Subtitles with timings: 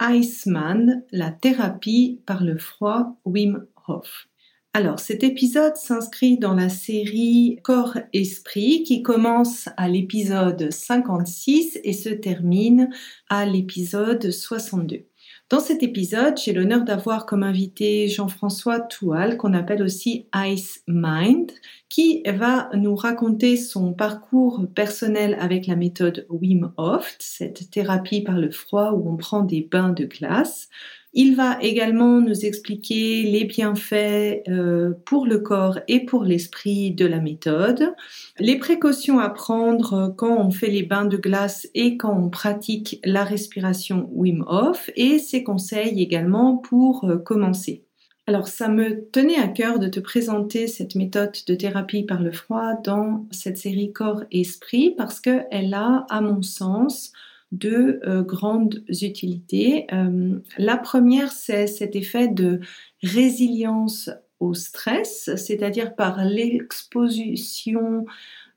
[0.00, 4.28] Iceman, la thérapie par le froid Wim Hof.
[4.72, 12.08] Alors, cet épisode s'inscrit dans la série Corps-Esprit qui commence à l'épisode 56 et se
[12.08, 12.88] termine
[13.28, 15.09] à l'épisode 62.
[15.50, 21.50] Dans cet épisode, j'ai l'honneur d'avoir comme invité Jean-François Toual, qu'on appelle aussi Ice Mind,
[21.88, 28.38] qui va nous raconter son parcours personnel avec la méthode Wim Hof, cette thérapie par
[28.38, 30.68] le froid où on prend des bains de glace.
[31.12, 37.04] Il va également nous expliquer les bienfaits euh, pour le corps et pour l'esprit de
[37.04, 37.92] la méthode,
[38.38, 43.00] les précautions à prendre quand on fait les bains de glace et quand on pratique
[43.04, 47.84] la respiration Wim Hof et ses conseils également pour euh, commencer.
[48.28, 52.30] Alors ça me tenait à cœur de te présenter cette méthode de thérapie par le
[52.30, 57.12] froid dans cette série corps-esprit parce qu'elle a, à mon sens,
[57.52, 59.86] deux euh, grandes utilités.
[59.92, 62.60] Euh, la première, c'est cet effet de
[63.02, 68.06] résilience au stress, c'est-à-dire par l'exposition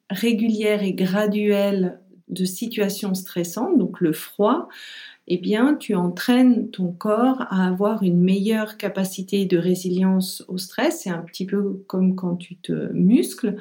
[0.09, 1.99] régulière et graduelle
[2.29, 4.69] de situations stressantes, donc le froid,
[5.27, 11.01] eh bien, tu entraînes ton corps à avoir une meilleure capacité de résilience au stress.
[11.03, 13.55] C'est un petit peu comme quand tu te muscles.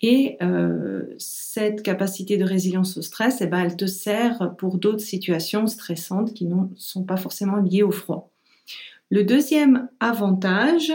[0.00, 5.00] Et euh, cette capacité de résilience au stress, eh ben, elle te sert pour d'autres
[5.00, 8.30] situations stressantes qui ne sont pas forcément liées au froid.
[9.10, 10.92] Le deuxième avantage,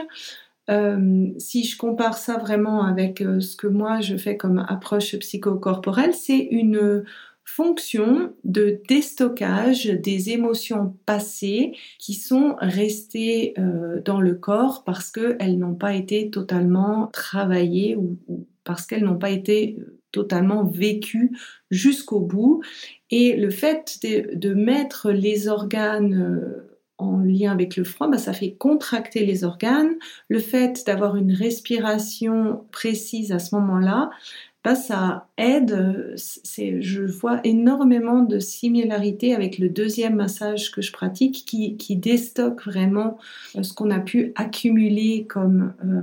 [0.69, 5.17] euh, si je compare ça vraiment avec euh, ce que moi je fais comme approche
[5.17, 7.03] psychocorporelle, c'est une
[7.43, 15.59] fonction de déstockage des émotions passées qui sont restées euh, dans le corps parce qu'elles
[15.59, 18.17] n'ont pas été totalement travaillées ou,
[18.63, 21.35] parce qu'elles n'ont pas été euh, totalement vécues
[21.71, 22.61] jusqu'au bout.
[23.09, 28.33] Et le fait de, mettre les organes euh, en lien avec le froid, bah, ça
[28.33, 29.95] fait contracter les organes.
[30.29, 34.09] Le fait d'avoir une respiration précise à ce moment-là,
[34.63, 36.13] bah, ça aide.
[36.15, 41.97] C'est, je vois énormément de similarités avec le deuxième massage que je pratique qui, qui
[41.97, 43.17] déstocke vraiment
[43.57, 46.01] euh, ce qu'on a pu accumuler comme euh,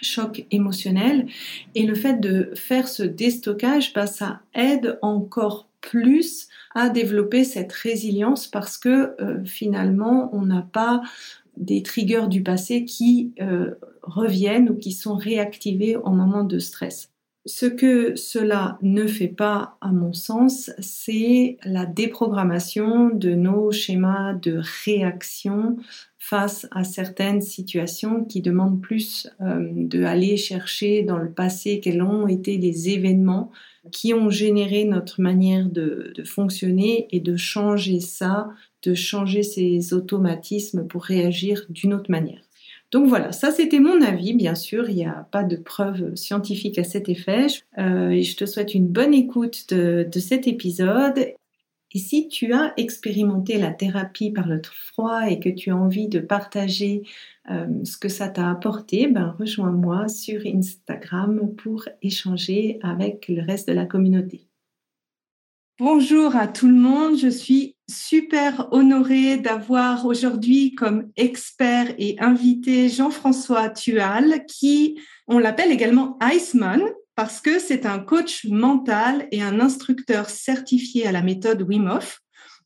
[0.00, 1.26] choc émotionnel.
[1.74, 7.72] Et le fait de faire ce déstockage, bah, ça aide encore plus à développer cette
[7.72, 11.02] résilience parce que euh, finalement, on n'a pas
[11.56, 13.32] des triggers du passé qui
[14.02, 17.09] reviennent ou qui sont réactivés au moment de stress.
[17.46, 24.34] Ce que cela ne fait pas, à mon sens, c'est la déprogrammation de nos schémas
[24.34, 25.78] de réaction
[26.18, 32.02] face à certaines situations qui demandent plus euh, de aller chercher dans le passé quels
[32.02, 33.50] ont été les événements
[33.90, 38.50] qui ont généré notre manière de fonctionner et de changer ça,
[38.82, 42.49] de changer ces automatismes pour réagir d'une autre manière.
[42.90, 46.78] Donc voilà, ça c'était mon avis, bien sûr, il n'y a pas de preuves scientifiques
[46.78, 47.46] à cet effet.
[47.78, 51.34] Euh, je te souhaite une bonne écoute de, cet épisode.
[51.92, 56.08] Et si tu as expérimenté la thérapie par le froid et que tu as envie
[56.08, 57.02] de partager
[57.50, 63.68] euh, ce que ça t'a apporté, ben rejoins-moi sur Instagram pour échanger avec le reste
[63.68, 64.46] de la communauté.
[65.78, 72.88] Bonjour à tout le monde, je suis super honorée d'avoir aujourd'hui comme expert et invité
[72.88, 76.80] Jean-François Tual, qui, on l'appelle également Iceman,
[77.14, 82.20] parce que c'est un coach mental et un instructeur certifié à la méthode Wim Hof.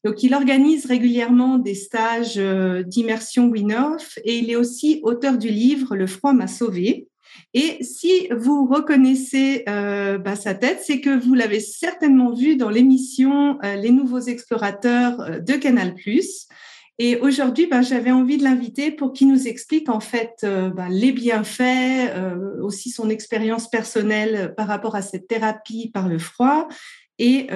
[0.05, 5.39] Donc, il organise régulièrement des stages euh, d'immersion Wim Hof et il est aussi auteur
[5.39, 7.09] du livre Le froid m'a sauvé,
[7.55, 12.69] et si vous reconnaissez euh, bah, sa tête, c'est que vous l'avez certainement vu dans
[12.69, 15.95] l'émission euh, Les Nouveaux Explorateurs euh, de Canal+.
[16.99, 21.11] Et aujourd'hui, ben, j'avais envie de l'inviter pour qu'il nous explique en fait ben, les
[21.11, 22.15] bienfaits,
[22.63, 26.69] aussi son expérience personnelle par rapport à cette thérapie par le froid
[27.19, 27.49] et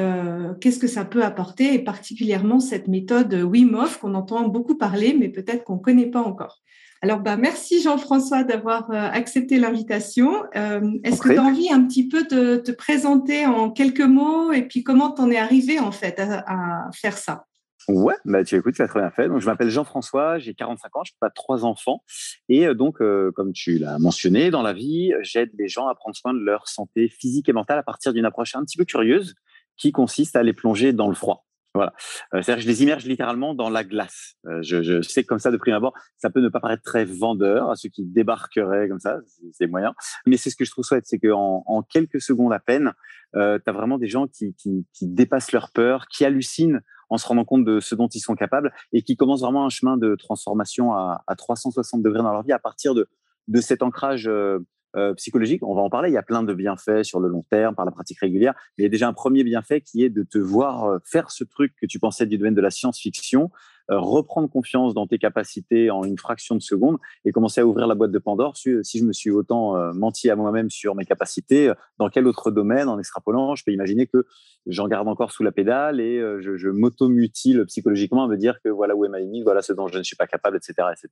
[0.60, 5.14] qu'est-ce que ça peut apporter, et particulièrement cette méthode Wim Hof qu'on entend beaucoup parler,
[5.16, 6.60] mais peut-être qu'on ne connaît pas encore.
[7.00, 10.44] Alors, bah, merci Jean-François d'avoir accepté l'invitation.
[10.52, 14.62] Est-ce que tu as envie un petit peu de te présenter en quelques mots et
[14.62, 17.44] puis comment tu en es arrivé en fait à faire ça?
[17.88, 19.28] Ouais, bah tu écoutes, tu as très bien fait.
[19.28, 22.02] Donc je m'appelle Jean-François, j'ai 45 ans, je pas trois enfants
[22.50, 25.94] et euh, donc euh, comme tu l'as mentionné dans la vie, j'aide les gens à
[25.94, 28.84] prendre soin de leur santé physique et mentale à partir d'une approche un petit peu
[28.84, 29.34] curieuse
[29.78, 31.46] qui consiste à les plonger dans le froid.
[31.74, 31.92] Voilà.
[32.34, 34.36] Euh, c'est-à-dire que je les immerge littéralement dans la glace.
[34.62, 37.70] je, je, sais comme ça, de prime abord, ça peut ne pas paraître très vendeur
[37.70, 39.18] à ceux qui débarqueraient comme ça,
[39.52, 39.94] c'est moyen.
[40.26, 42.92] Mais c'est ce que je trouve chouette, c'est qu'en en quelques secondes à peine,
[43.36, 46.80] euh, tu as vraiment des gens qui, qui, qui dépassent leur peur, qui hallucinent
[47.10, 49.70] en se rendant compte de ce dont ils sont capables et qui commencent vraiment un
[49.70, 53.08] chemin de transformation à, à 360 degrés dans leur vie à partir de,
[53.48, 54.58] de cet ancrage euh,
[54.96, 55.62] euh, psychologique.
[55.62, 56.10] On va en parler.
[56.10, 58.54] Il y a plein de bienfaits sur le long terme par la pratique régulière.
[58.76, 61.30] Mais il y a déjà un premier bienfait qui est de te voir euh, faire
[61.30, 63.50] ce truc que tu pensais du domaine de la science-fiction
[63.96, 67.94] reprendre confiance dans tes capacités en une fraction de seconde et commencer à ouvrir la
[67.94, 68.56] boîte de Pandore.
[68.56, 72.26] Si, je me suis autant euh, menti à moi-même sur mes capacités, euh, dans quel
[72.26, 74.26] autre domaine, en extrapolant, je peux imaginer que
[74.66, 78.68] j'en garde encore sous la pédale et je, je m'auto-mutile psychologiquement à me dire que
[78.68, 80.74] voilà où est ma limite, voilà ce dont je ne suis pas capable, etc.
[80.92, 81.08] etc.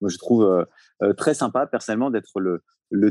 [0.00, 0.66] Donc, je trouve
[1.16, 2.62] très sympa personnellement d'être le,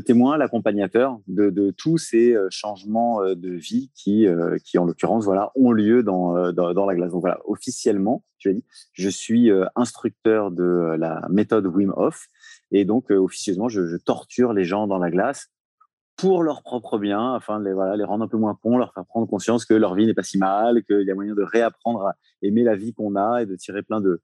[0.02, 4.26] témoin, l'accompagnateur de, tous ces changements de vie qui,
[4.64, 7.12] qui en l'occurrence, voilà, ont lieu dans, dans, dans, la glace.
[7.12, 12.28] Donc voilà, officiellement, je, dit, je suis euh, instructeur de euh, la méthode Wim Hof
[12.70, 15.48] et donc euh, officieusement, je, je, torture les gens dans la glace
[16.16, 19.26] pour leur propre bien, afin de les, rendre un peu moins cons, leur faire prendre
[19.26, 22.14] conscience que leur vie n'est pas si mal, qu'il y a moyen de réapprendre à
[22.42, 24.20] aimer la vie qu'on a et de tirer plein de,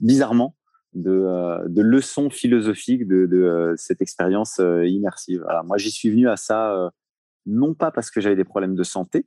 [0.00, 0.56] bizarrement,
[0.94, 5.44] de, leçons philosophiques de, de cette expérience immersive.
[5.46, 6.90] Alors, moi, j'y suis venu à ça
[7.44, 9.26] non pas parce que j'avais des problèmes de santé,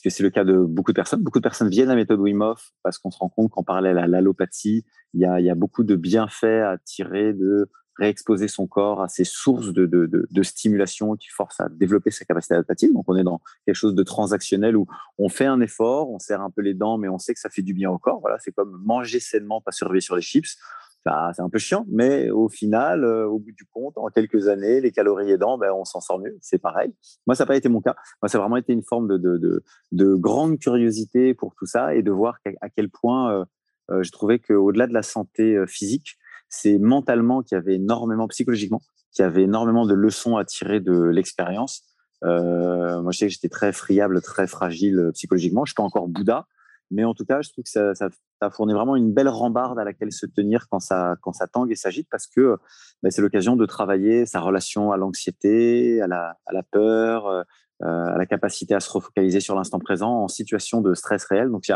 [0.00, 1.22] puisque c'est le cas de beaucoup de personnes.
[1.22, 3.62] Beaucoup de personnes viennent à la méthode Wim Hof parce qu'on se rend compte qu'en
[3.62, 8.48] parallèle à l'allopathie, il y a, y a beaucoup de bienfaits à tirer de réexposer
[8.48, 12.92] son corps à ces sources de, stimulation qui forcent à développer sa capacité adaptative.
[12.92, 14.86] Donc, on est dans quelque chose de transactionnel où
[15.16, 17.50] on fait un effort, on serre un peu les dents, mais on sait que ça
[17.50, 18.18] fait du bien au corps.
[18.20, 20.58] Voilà, c'est comme manger sainement, pas surveiller sur les chips
[21.04, 24.80] c'est un peu chiant, mais au final, euh, au bout du compte, en quelques années,
[24.80, 26.36] les calories aidant, ben, on s'en sort mieux.
[26.40, 26.94] C'est pareil.
[27.26, 27.94] Moi, ça n'a pas été mon cas.
[28.22, 29.62] Moi, ça a vraiment été une forme de, de, de,
[29.92, 33.44] de grande curiosité pour tout ça et de voir à quel point euh,
[33.90, 36.16] euh, je trouvais qu'au-delà de la santé physique,
[36.48, 38.80] c'est mentalement qu'il y avait énormément, psychologiquement,
[39.12, 41.82] qu'il y avait énormément de leçons à tirer de l'expérience.
[42.22, 45.66] moi, je sais que j'étais très friable, très fragile psychologiquement.
[45.66, 46.46] Je suis pas encore Bouddha,
[46.94, 48.08] mais en tout cas, je trouve que ça, ça,
[48.40, 51.70] ça, fournit vraiment une belle rambarde à laquelle se tenir quand ça, quand ça tangue
[51.70, 52.56] et s'agite parce que
[53.02, 57.42] bah, c'est l'occasion de travailler sa relation à l'anxiété, à la, à la peur, euh,
[57.82, 61.50] à la capacité à se refocaliser sur l'instant présent en situation de stress réel.
[61.50, 61.72] Donc, il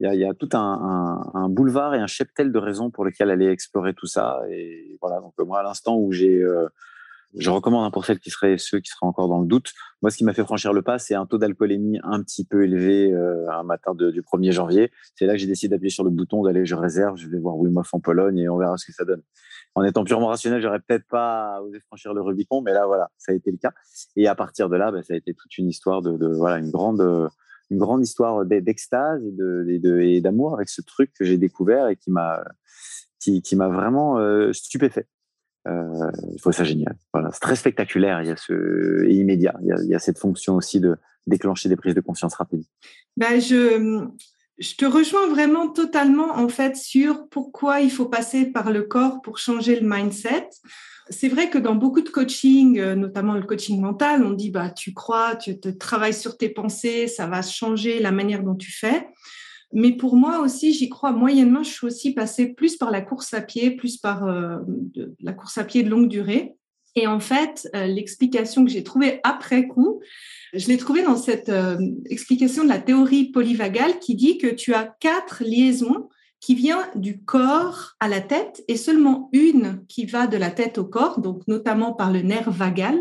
[0.00, 3.48] y a, y a, tout un, boulevard et un cheptel de raisons pour lesquelles aller
[3.48, 4.42] explorer tout ça.
[4.50, 6.68] Et voilà, donc moi, à l'instant où j'ai euh,
[7.36, 9.72] je recommande hein, pour qui seraient ceux qui seraient encore dans le doute.
[10.00, 12.64] Moi, ce qui m'a fait franchir le pas, c'est un taux d'alcoolémie un petit peu
[12.64, 14.90] élevé euh, un matin du 1er janvier.
[15.14, 17.56] C'est là que j'ai décidé d'appuyer sur le bouton d'aller, je réserve, je vais voir
[17.58, 19.22] Wim en Pologne et on verra ce que ça donne.
[19.74, 23.32] En étant purement rationnel, j'aurais peut-être pas osé franchir le Rubicon, mais là, voilà, ça
[23.32, 23.72] a été le cas.
[24.16, 26.70] Et à partir de là, bah, ça a été toute une histoire de, voilà, une
[26.70, 27.28] grande,
[27.70, 29.22] une grande histoire d'extase
[29.68, 32.42] et d'amour avec ce truc que j'ai découvert et qui m'a,
[33.20, 35.06] qui, qui m'a vraiment euh, stupéfait.
[35.68, 36.96] Euh, je trouve ça génial.
[37.12, 38.22] Voilà, c'est très spectaculaire.
[38.22, 39.54] Il y a ce et immédiat.
[39.62, 40.96] Il y, a, cette fonction aussi de
[41.26, 42.64] déclencher des prises de conscience rapides.
[43.16, 44.06] Ben je,
[44.58, 49.20] je te rejoins vraiment totalement en fait sur pourquoi il faut passer par le corps
[49.20, 50.48] pour changer le mindset.
[51.10, 54.70] C'est vrai que dans beaucoup de coaching, euh, notamment le coaching mental, on dit bah
[54.70, 59.08] tu crois, tu travailles sur tes pensées, ça va changer la manière dont tu fais.
[59.72, 61.62] Mais pour moi aussi, j'y crois moyennement.
[61.62, 64.58] Je suis aussi passée plus par la course à pied, plus par euh,
[65.20, 66.54] la course à pied de longue durée.
[66.94, 70.00] Et en fait, euh, l'explication que j'ai trouvée après coup,
[70.54, 74.72] je l'ai trouvée dans cette euh, explication de la théorie polyvagale qui dit que tu
[74.72, 76.08] as quatre liaisons
[76.40, 80.78] qui viennent du corps à la tête et seulement une qui va de la tête
[80.78, 82.98] au corps, donc notamment par le nerf vagal.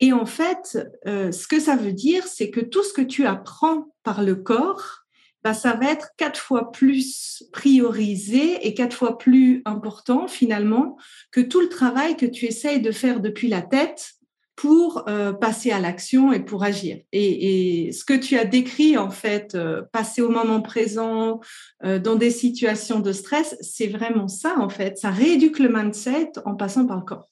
[0.00, 3.92] Et en fait, ce que ça veut dire, c'est que tout ce que tu apprends
[4.04, 5.01] par le corps,
[5.44, 10.96] bah, ça va être quatre fois plus priorisé et quatre fois plus important finalement
[11.30, 14.14] que tout le travail que tu essayes de faire depuis la tête
[14.54, 16.98] pour euh, passer à l'action et pour agir.
[17.12, 21.40] Et, ce que tu as décrit, en fait, euh, passer au moment présent
[21.84, 24.98] euh, dans des situations de stress, c'est vraiment ça, en fait.
[24.98, 27.28] Ça rééduque le mindset en passant par le corps.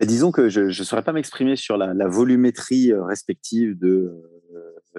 [0.00, 4.12] disons que je ne saurais pas m'exprimer sur la, la, volumétrie respective de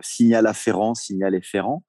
[0.01, 1.83] signal afférent, signal efférent,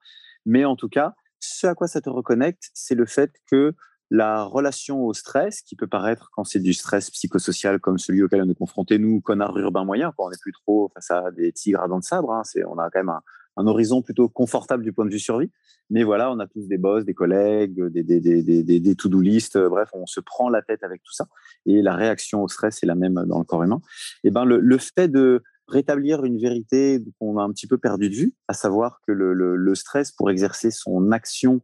[0.49, 3.75] mais en tout cas, ce à quoi ça te reconnecte, c'est le fait que
[4.11, 8.43] la relation au stress, qui peut paraître quand c'est du stress psychosocial comme celui auquel
[8.43, 11.53] on est confronté, nous, connards urbains moyens, quand on n'est plus trop face à des
[11.53, 13.11] tigres à dents de sabre, hein, on a quand même
[13.57, 15.51] un, horizon plutôt confortable du point de vue survie.
[15.91, 20.07] Mais voilà, on a tous des boss, des collègues, des, to-do list, euh, bref, on
[20.07, 21.29] se prend la tête avec tout ça.
[21.67, 23.81] Et la réaction au stress est la même dans le corps humain.
[24.25, 28.09] Et ben, le, le fait de rétablir une vérité qu'on a un petit peu perdu
[28.09, 31.61] de vue, à savoir que le, stress, pour exercer son action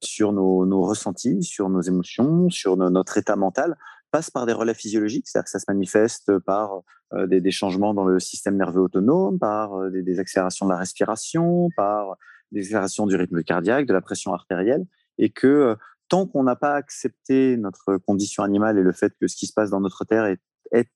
[0.00, 3.76] sur nos, ressentis, sur nos émotions, sur notre état mental,
[4.10, 8.04] passe par des relais physiologiques, c'est-à-dire que ça se manifeste par euh, des, changements dans
[8.04, 12.16] le système nerveux autonome, par euh, des, accélérations de la respiration, par
[12.52, 14.86] des accélérations du rythme cardiaque, de la pression artérielle,
[15.18, 15.74] et que euh,
[16.08, 19.52] tant qu'on n'a pas accepté notre condition animale et le fait que ce qui se
[19.52, 20.40] passe dans notre terre est,
[20.72, 20.88] est,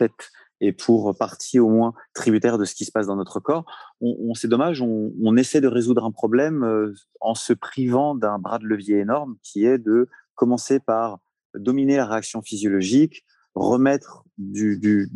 [0.00, 3.64] est et pour partie au moins tributaire de ce qui se passe dans notre corps.
[4.00, 8.58] On, c'est dommage, on, essaie de résoudre un problème euh, en se privant d'un bras
[8.58, 11.18] de levier énorme qui est de commencer par
[11.54, 15.08] dominer la réaction physiologique, remettre du,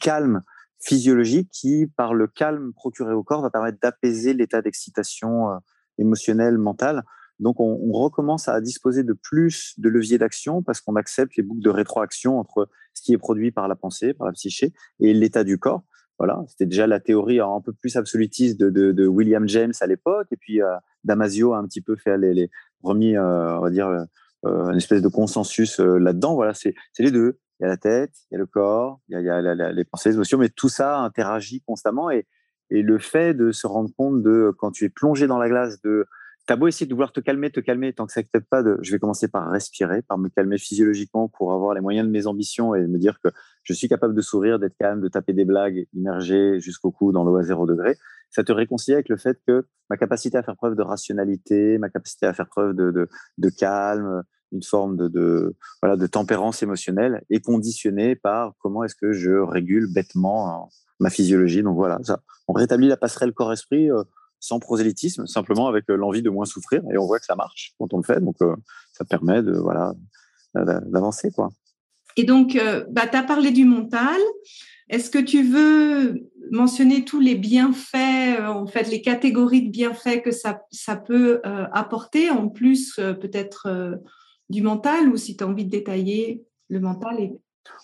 [0.00, 0.42] calme
[0.80, 5.56] physiologique qui, par le calme procuré au corps, va permettre d'apaiser l'état d'excitation euh,
[5.98, 7.02] émotionnelle, mentale.
[7.38, 11.62] Donc, on, recommence à disposer de plus de leviers d'action parce qu'on accepte les boucles
[11.62, 15.44] de rétroaction entre ce qui est produit par la pensée, par la psyché, et l'état
[15.44, 15.84] du corps.
[16.18, 20.36] Voilà, c'était déjà la théorie un peu plus absolutiste de, William James à l'époque, et
[20.36, 20.74] puis euh,
[21.04, 22.50] Damasio a un petit peu fait les,
[22.82, 26.34] remis, euh, on va dire, euh, une espèce de consensus là-dedans.
[26.34, 27.38] Voilà, c'est les deux.
[27.58, 30.10] Il y a la tête, il y a le corps, il y a, les pensées,
[30.10, 32.10] les émotions, mais tout ça interagit constamment.
[32.10, 32.26] Et
[32.70, 36.06] le fait de se rendre compte de, quand tu es plongé dans la glace, de
[36.46, 38.78] T'as beau essayer de vouloir te calmer, te calmer, tant que ça n'accepte pas de,
[38.80, 42.28] je vais commencer par respirer, par me calmer physiologiquement pour avoir les moyens de mes
[42.28, 43.30] ambitions et me dire que
[43.64, 47.24] je suis capable de sourire, d'être calme, de taper des blagues, immergé jusqu'au cou dans
[47.24, 47.96] l'eau à zéro degré.
[48.30, 51.88] Ça te réconcilie avec le fait que ma capacité à faire preuve de rationalité, ma
[51.88, 54.22] capacité à faire preuve de, de, de calme,
[54.52, 59.32] une forme de, de, voilà, de tempérance émotionnelle est conditionnée par comment est-ce que je
[59.32, 60.68] régule bêtement hein,
[61.00, 61.64] ma physiologie.
[61.64, 63.90] Donc voilà, ça, on rétablit la passerelle corps-esprit.
[63.90, 64.04] Euh,
[64.40, 66.82] sans prosélytisme, simplement avec euh, l'envie de moins souffrir.
[66.92, 68.20] Et on voit que ça marche quand on le fait.
[68.20, 68.54] Donc, euh,
[68.92, 69.92] ça permet de voilà
[70.54, 71.30] d'avancer.
[71.30, 71.50] quoi.
[72.16, 74.18] Et donc, euh, bah, tu as parlé du mental.
[74.88, 80.30] Est-ce que tu veux mentionner tous les bienfaits, en fait, les catégories de bienfaits que
[80.30, 81.40] ça, ça peut
[81.72, 83.98] apporter, en plus peut-être
[84.48, 87.32] du mental, ou si tu as envie de détailler le mental et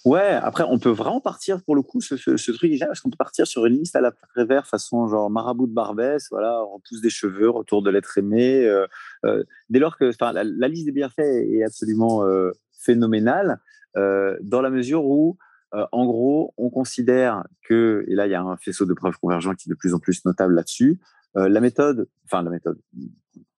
[0.04, 3.16] Ouais, après, on peut vraiment partir pour le coup, ce, ce, truc parce qu'on peut
[3.16, 7.00] partir sur une liste à la Prévert façon genre marabout de Barbès, voilà, on pousse
[7.00, 8.64] des cheveux, retour de l'être aimé.
[8.64, 8.86] Euh,
[9.24, 12.50] euh, dès lors que la, la, liste des bienfaits est absolument euh,
[12.84, 13.60] phénoménale,
[13.94, 15.36] dans la mesure où,
[15.70, 19.54] en gros, on considère que, et là, il y a un faisceau de preuves convergents
[19.54, 20.98] qui est de plus en plus notable là-dessus,
[21.34, 22.78] la méthode, enfin, la méthode,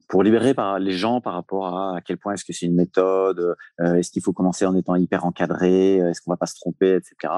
[0.08, 3.56] pour libérer les gens par rapport à à quel point est-ce que c'est une méthode,
[3.80, 6.54] euh, est-ce qu'il faut commencer en étant hyper encadré, euh, est-ce qu'on va pas se
[6.54, 7.32] tromper, etc.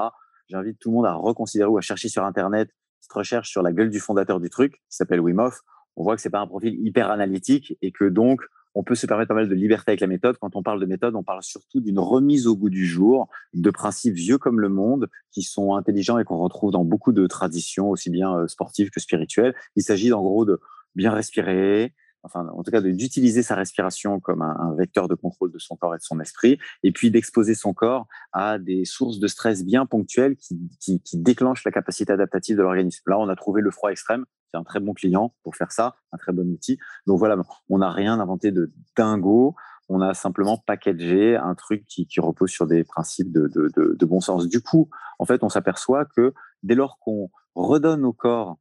[0.47, 2.69] J'invite tout le monde à reconsidérer ou à chercher sur Internet
[3.01, 5.49] cette recherche sur la gueule du fondateur du truc, qui s'appelle Wim.
[5.95, 8.41] On voit que c'est pas un profil hyper analytique et que donc
[8.75, 10.37] on peut se permettre pas mal de liberté avec la méthode.
[10.37, 13.71] Quand on parle de méthode, on parle surtout d'une remise au goût du jour de
[13.71, 17.89] principes vieux comme le monde, qui sont intelligents et qu'on retrouve dans beaucoup de traditions,
[17.89, 19.55] aussi bien euh, sportives que spirituelles.
[19.75, 20.59] Il s'agit en gros de
[20.93, 25.59] bien respirer, enfin en tout cas d'utiliser sa respiration comme un, vecteur de contrôle de
[25.59, 29.27] son corps et de son esprit, et puis d'exposer son corps à des sources de
[29.27, 33.03] stress bien ponctuelles qui, déclenchent la capacité adaptative de l'organisme.
[33.07, 35.95] Là, on a trouvé le froid extrême, c'est un très bon client pour faire ça,
[36.11, 36.77] un très bon outil.
[37.05, 37.37] Donc voilà,
[37.69, 39.55] on n'a rien inventé de dingo,
[39.89, 44.47] on a simplement packagé un truc qui, repose sur des principes de bon sens.
[44.47, 46.33] Du coup, en fait, on s'aperçoit que
[46.63, 48.57] dès lors qu'on redonne au corps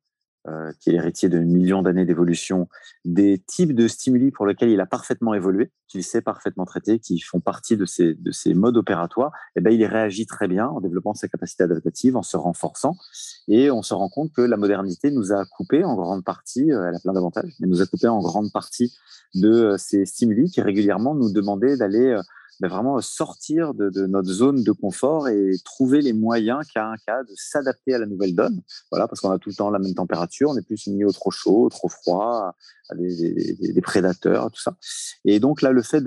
[0.48, 2.68] euh, qui est l'héritier de millions d'années d'évolution,
[3.04, 7.20] des types de stimuli pour lesquels il a parfaitement évolué, qu'il sait parfaitement traiter, qui
[7.20, 10.66] font partie de ses, de ses modes opératoires, et eh ben, il réagit très bien
[10.66, 12.96] en développant ses capacités adaptatives, en se renforçant.
[13.48, 16.88] Et on se rend compte que la modernité nous a coupé en grande partie, euh,
[16.88, 18.96] elle a plein d'avantages, mais nous a coupé en grande partie
[19.34, 22.20] de euh, ces stimuli qui régulièrement nous demandaient d'aller
[22.60, 27.22] ben vraiment sortir de, notre zone de confort et trouver les moyens qu'à un cas
[27.22, 28.62] de s'adapter à la nouvelle donne.
[28.90, 31.12] Voilà, parce qu'on a tout le temps la même température, on n'est plus soumis au
[31.12, 32.54] trop chaud, au trop froid,
[32.88, 34.76] à des, prédateurs, tout ça.
[35.24, 36.02] Et donc là, le fait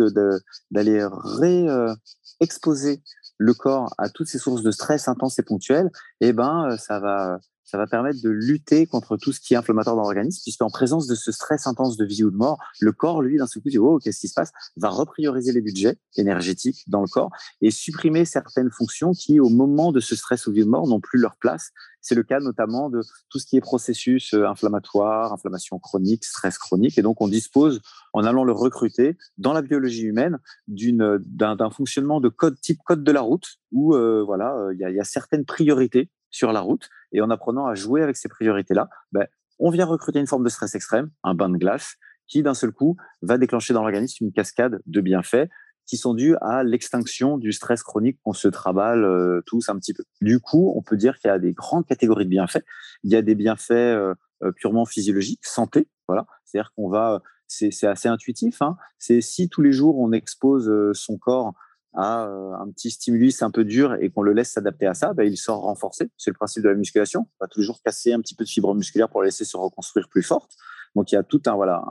[0.72, 3.02] d'aller ré-exposer
[3.38, 5.90] le corps à toutes ces sources de stress intenses et ponctuelles,
[6.20, 7.40] eh ben, ça va,
[7.70, 10.72] ça va permettre de lutter contre tout ce qui est inflammatoire dans l'organisme, puisque en
[10.72, 13.62] présence de ce stress intense de vie ou de mort, le corps, lui, d'un seul
[13.62, 14.52] coup, dit oh, qu'est-ce qui se passe?
[14.76, 17.30] Va reprioriser les budgets énergétiques dans le corps
[17.62, 20.88] et supprimer certaines fonctions qui, au moment de ce stress ou vie ou de mort,
[20.88, 21.70] n'ont plus leur place.
[22.02, 26.58] C'est le cas notamment de tout ce qui est processus euh, inflammatoire, inflammation chronique, stress
[26.58, 27.82] chronique, et donc on dispose,
[28.14, 33.04] en allant le recruter dans la biologie humaine, d'une d'un fonctionnement de code type code
[33.04, 36.90] de la route, où euh, voilà, euh, il y a certaines priorités sur la route.
[37.12, 39.28] Et en apprenant à jouer avec ces priorités-là, ben,
[39.60, 41.96] on vient recruter une forme de stress extrême, un bain de glace,
[42.28, 45.50] qui d'un seul coup va déclencher dans l'organisme une cascade de bienfaits
[45.90, 49.96] qui sont dus à l'extinction du stress chronique qu'on se traballe euh, tous un petit
[49.96, 50.04] peu.
[50.22, 52.64] Du coup, on peut dire qu'il y a des grandes catégories de bienfaits.
[53.04, 56.28] Il y a des bienfaits euh, euh, purement physiologiques, santé, voilà.
[56.46, 58.62] C'est-à-dire qu'on va, c'est assez intuitif.
[58.62, 58.78] Hein.
[59.00, 61.54] C'est si tous les jours on expose son corps
[61.94, 65.14] à euh, un petit stimulus un peu dur et qu'on le laisse s'adapter à ça,
[65.14, 66.10] ben, il sort renforcé.
[66.18, 67.28] C'est le principe de la musculation.
[67.40, 70.08] On va toujours casser un petit peu de fibre musculaire pour la laisser se reconstruire
[70.10, 70.52] plus forte.
[70.96, 71.84] Donc il y a tout un voilà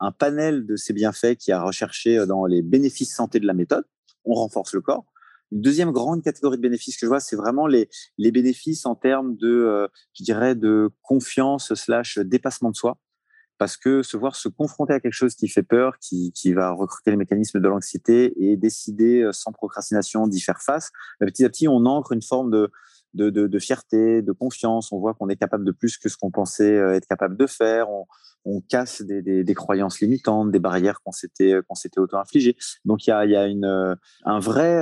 [0.00, 3.54] un, panel de ces bienfaits qui a recherché euh, dans les bénéfices santé de la
[3.54, 3.84] méthode.
[4.24, 5.04] On renforce le corps.
[5.50, 8.94] Une deuxième grande catégorie de bénéfices que je vois, c'est vraiment les, les bénéfices en
[8.94, 12.98] termes de, euh, je dirais, de confiance slash dépassement de soi
[13.62, 16.72] parce que se voir se confronter à quelque chose qui fait peur, qui, qui va
[16.72, 20.90] recruter les mécanismes de l'anxiété et décider euh, sans procrastination d'y faire face,
[21.20, 22.72] bah, petit à petit, on ancre une forme de,
[23.14, 24.90] de, de, fierté, de confiance.
[24.90, 27.46] On voit qu'on est capable de plus que ce qu'on pensait euh, être capable de
[27.46, 27.88] faire.
[27.88, 28.06] On,
[28.44, 32.56] on casse des, des, croyances limitantes, des barrières qu'on s'était qu'on s'était auto-infligées.
[32.84, 34.76] Donc il y a, y a une, euh, un vrai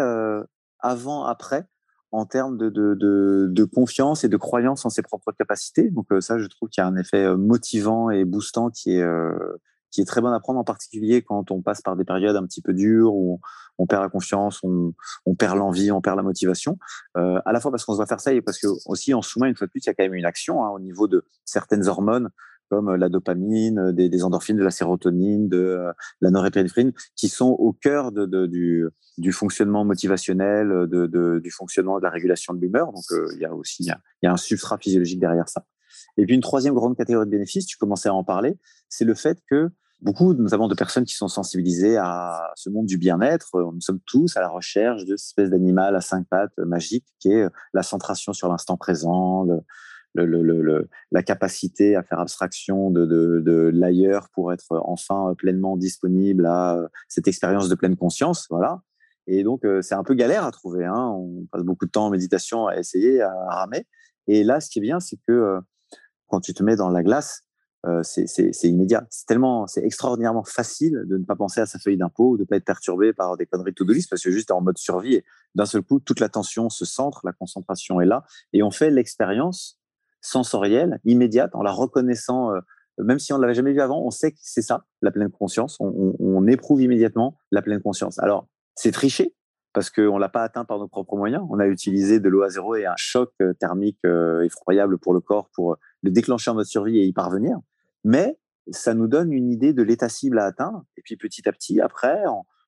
[0.79, 1.67] avant-après
[2.13, 5.91] en termes de, confiance et de croyance en ses propres capacités.
[5.91, 8.97] Donc euh, ça, je trouve qu'il y a un effet euh, motivant et boostant qui
[8.97, 12.05] est, euh, qui est très bon à prendre, en particulier quand on passe par des
[12.05, 13.41] périodes un petit peu dures où
[13.79, 14.95] on perd la confiance, on,
[15.37, 16.79] perd l'envie, on perd la motivation.
[17.15, 19.47] À la fois parce qu'on se doit faire ça et parce que aussi en sous-main,
[19.47, 21.25] une fois de plus, il y a quand même une action hein, au niveau de
[21.47, 22.29] certaines hormones
[22.71, 27.29] comme euh, la dopamine, euh, des, endorphines, de la sérotonine, de euh, la norépinéphrine, qui
[27.29, 28.87] sont au cœur du,
[29.33, 32.93] fonctionnement motivationnel, du fonctionnement de la régulation de l'humeur.
[32.93, 35.67] Donc, il y a aussi il y a, un substrat physiologique derrière ça.
[36.17, 38.57] Et puis, une troisième grande catégorie de bénéfices, tu commençais à en parler,
[38.89, 42.97] c'est le fait que beaucoup, notamment de personnes qui sont sensibilisées à ce monde du
[42.97, 47.05] bien-être, nous sommes tous à la recherche de cette espèce d'animal à cinq pattes magique
[47.19, 49.47] qui est la centration sur l'instant présent,
[50.15, 56.77] la capacité à faire abstraction de, de, de l'ailleurs pour être enfin pleinement disponible à
[56.77, 58.47] euh, cette expérience de pleine conscience.
[58.51, 58.83] Voilà.
[59.27, 60.85] Et donc, euh, c'est un peu galère à trouver.
[60.85, 61.15] Hein.
[61.15, 63.87] On passe beaucoup de temps en méditation à essayer, à ramer.
[64.27, 65.61] Et là, ce qui est bien, c'est que euh,
[66.27, 67.43] quand tu te mets dans la glace,
[68.03, 69.07] c'est immédiat.
[69.09, 72.47] C'est tellement, c'est extraordinairement facile de ne pas penser à sa feuille d'impôt, de ne
[72.47, 75.23] pas être perturbé par des conneries to-do list parce que juste en mode survie
[75.55, 79.80] d'un seul coup, toute l'attention se centre, la concentration est là et on fait l'expérience
[80.21, 82.61] sensorielle, immédiate, en la reconnaissant, euh,
[82.99, 85.31] même si on ne l'avait jamais vu avant, on sait que c'est ça, la pleine
[85.31, 85.79] conscience.
[85.81, 88.19] On, éprouve immédiatement la pleine conscience.
[88.19, 89.35] Alors, c'est triché,
[89.73, 91.45] parce qu'on ne l'a pas atteint par nos propres moyens.
[91.51, 95.15] On a utilisé de l'eau à zéro et un choc euh, thermique euh, effroyable pour
[95.15, 97.59] le corps pour le déclencher en mode survie et y parvenir.
[98.05, 98.39] Mais
[98.73, 100.85] ça nous donne une idée de l'état cible à atteindre.
[100.97, 102.23] Et puis petit à petit, après,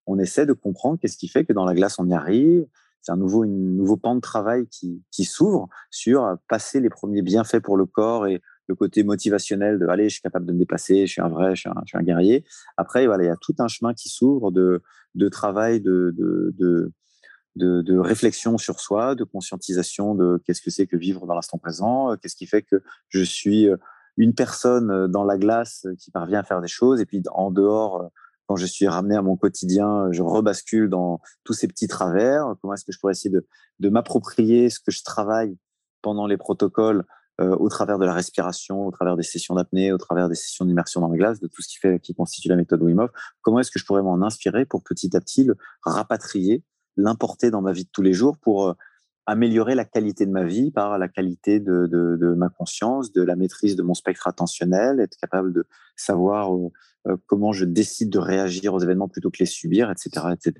[0.07, 2.67] on essaie de comprendre qu'est-ce qui fait que dans la glace, on y arrive,
[3.03, 7.61] c'est un nouveau, une nouveau pan de travail qui, s'ouvre sur passer les premiers bienfaits
[7.61, 11.07] pour le corps et le côté motivationnel de allez, je suis capable de me dépasser,
[11.07, 12.45] je suis un vrai, je suis un, guerrier.
[12.77, 14.81] Après, voilà, il y a tout un chemin qui s'ouvre de,
[15.31, 16.93] travail, de, de,
[17.57, 22.17] de, réflexion sur soi, de conscientisation de qu'est-ce que c'est que vivre dans l'instant présent,
[22.17, 23.69] qu'est-ce qui fait que je suis
[24.17, 28.11] une personne dans la glace qui parvient à faire des choses, et puis en dehors,
[28.47, 32.55] quand je suis ramené à mon quotidien, je rebascule dans tous ces petits travers.
[32.61, 35.57] Comment est-ce que je pourrais essayer de, m'approprier ce que je travaille
[36.03, 37.05] pendant les protocoles
[37.41, 40.65] euh, au travers de la respiration, au travers des sessions d'apnée, au travers des sessions
[40.65, 43.11] d'immersion dans la glace, de tout ce qui fait, qui constitue la méthode Wim Hof?
[43.41, 46.63] Comment est-ce que je pourrais m'en inspirer pour petit à petit le rapatrier,
[46.97, 48.75] l'importer dans ma vie de tous les jours pour euh,
[49.27, 53.37] améliorer la qualité de ma vie par la qualité de, de, ma conscience, de la
[53.37, 56.71] maîtrise de mon spectre attentionnel, être capable de savoir euh,
[57.09, 60.55] euh, comment je décide de réagir aux événements plutôt que les subir, etc., etc.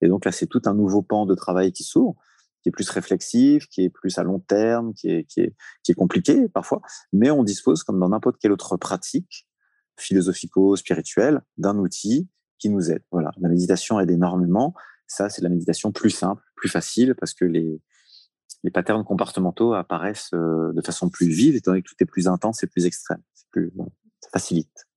[0.00, 2.16] Et donc là, c'est tout un nouveau pan de travail qui s'ouvre,
[2.62, 5.54] qui est plus réflexif, qui est plus à long terme, qui est, qui est,
[5.84, 9.46] qui est compliqué parfois, mais on dispose, comme dans n'importe quelle autre pratique
[9.96, 12.28] philosophico-spirituelle, d'un outil
[12.58, 13.02] qui nous aide.
[13.12, 14.74] Voilà, la méditation aide énormément.
[15.06, 17.80] Ça, c'est la méditation plus simple, plus facile, parce que les,
[18.64, 22.28] les patterns comportementaux apparaissent euh, de façon plus vive, étant donné que tout est plus
[22.28, 23.22] intense et plus extrême.
[23.50, 23.72] Plus,
[24.20, 24.88] ça facilite.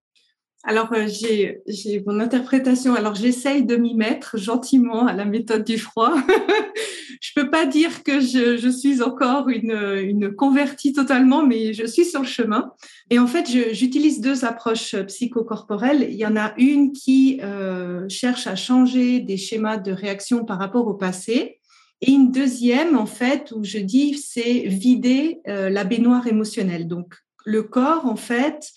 [0.63, 2.93] Alors, euh, j'ai, j'ai mon interprétation.
[2.93, 6.13] Alors, j'essaye de m'y mettre gentiment à la méthode du froid.
[6.28, 11.74] je je peux pas dire que je, je suis encore une, une, convertie totalement, mais
[11.74, 12.74] je suis sur le chemin.
[13.10, 16.08] Et en fait, j'utilise deux approches psychocorporelles.
[16.10, 20.60] Il y en a une qui euh, cherche à changer des schémas de réaction par
[20.60, 21.61] rapport au passé.
[22.02, 26.88] Et une deuxième, en fait, où je dis, c'est vider euh, la baignoire émotionnelle.
[26.88, 28.72] Donc, le corps, en fait,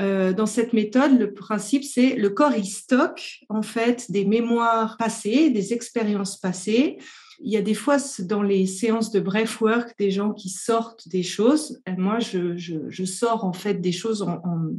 [0.00, 4.96] euh, dans cette méthode, le principe, c'est le corps, il stocke, en fait, des mémoires
[4.96, 6.98] passées, des expériences passées.
[7.40, 11.22] Il y a des fois, dans les séances de breathwork, des gens qui sortent des
[11.22, 11.80] choses.
[11.96, 14.70] Moi, je, je, je, sors, en fait, des choses en, en,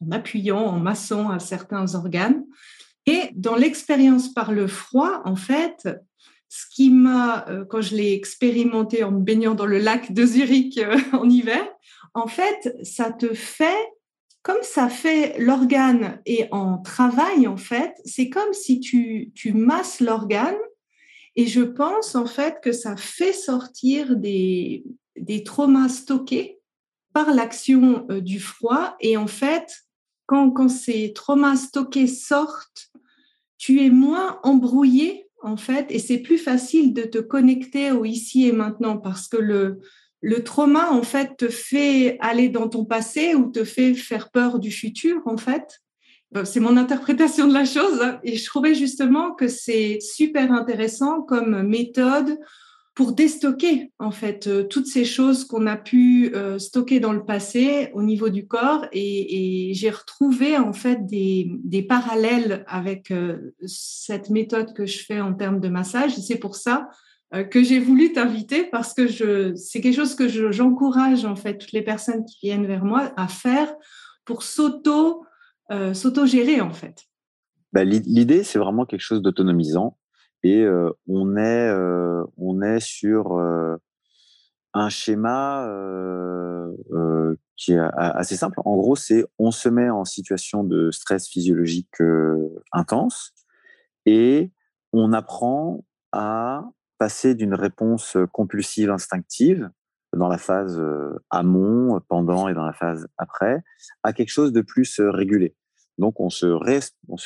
[0.00, 2.44] en appuyant, en massant à certains organes.
[3.06, 5.88] Et dans l'expérience par le froid, en fait,
[6.54, 10.24] ce qui m'a, euh, quand je l'ai expérimenté en me baignant dans le lac de
[10.24, 11.66] Zurich euh, en hiver,
[12.14, 13.88] en fait, ça te fait,
[14.42, 19.98] comme ça fait l'organe et en travail, en fait, c'est comme si tu, tu masses
[19.98, 20.54] l'organe
[21.34, 24.84] et je pense, en fait, que ça fait sortir des,
[25.16, 26.60] des traumas stockés
[27.12, 28.94] par l'action euh, du froid.
[29.00, 29.66] Et en fait,
[30.26, 32.92] quand, quand ces traumas stockés sortent,
[33.58, 38.48] tu es moins embrouillé en fait, et c'est plus facile de te connecter au ici
[38.48, 39.78] et maintenant parce que le,
[40.22, 44.58] le trauma, en fait, te fait aller dans ton passé ou te fait faire peur
[44.58, 45.80] du futur, en fait.
[46.44, 48.00] C'est mon interprétation de la chose.
[48.02, 52.38] Hein, et je trouvais justement que c'est super intéressant comme méthode
[52.94, 57.24] pour déstocker en fait euh, toutes ces choses qu'on a pu euh, stocker dans le
[57.24, 64.30] passé au niveau du corps et, j'ai retrouvé en fait des, parallèles avec euh, cette
[64.30, 66.88] méthode que je fais en termes de massage c'est pour ça
[67.50, 71.72] que j'ai voulu t'inviter parce que je c'est quelque chose que j'encourage en fait toutes
[71.72, 73.74] les personnes qui viennent vers moi à faire
[74.24, 75.24] pour s'auto
[75.94, 77.02] s'auto gérer en fait.
[77.72, 79.98] Bah, L'idée c'est vraiment quelque chose d'autonomisant
[80.44, 80.64] et
[81.08, 81.72] on est
[82.36, 83.40] on est sur
[84.74, 85.66] un schéma
[87.56, 88.60] qui est assez simple.
[88.64, 91.96] En gros, c'est on se met en situation de stress physiologique
[92.72, 93.32] intense
[94.06, 94.52] et
[94.92, 99.70] on apprend à passer d'une réponse compulsive instinctive
[100.14, 100.80] dans la phase
[101.30, 103.64] amont, pendant et dans la phase après,
[104.02, 105.56] à quelque chose de plus régulé.
[105.98, 106.46] Donc on se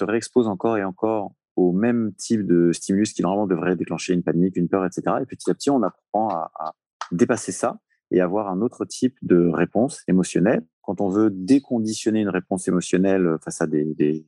[0.04, 4.56] réexpose encore et encore au même type de stimulus qui normalement devrait déclencher une panique,
[4.56, 5.16] une peur, etc.
[5.20, 6.74] Et petit à petit, on apprend à,
[7.10, 7.80] dépasser ça
[8.12, 10.64] et avoir un autre type de réponse émotionnelle.
[10.82, 14.24] Quand on veut déconditionner une réponse émotionnelle face à des,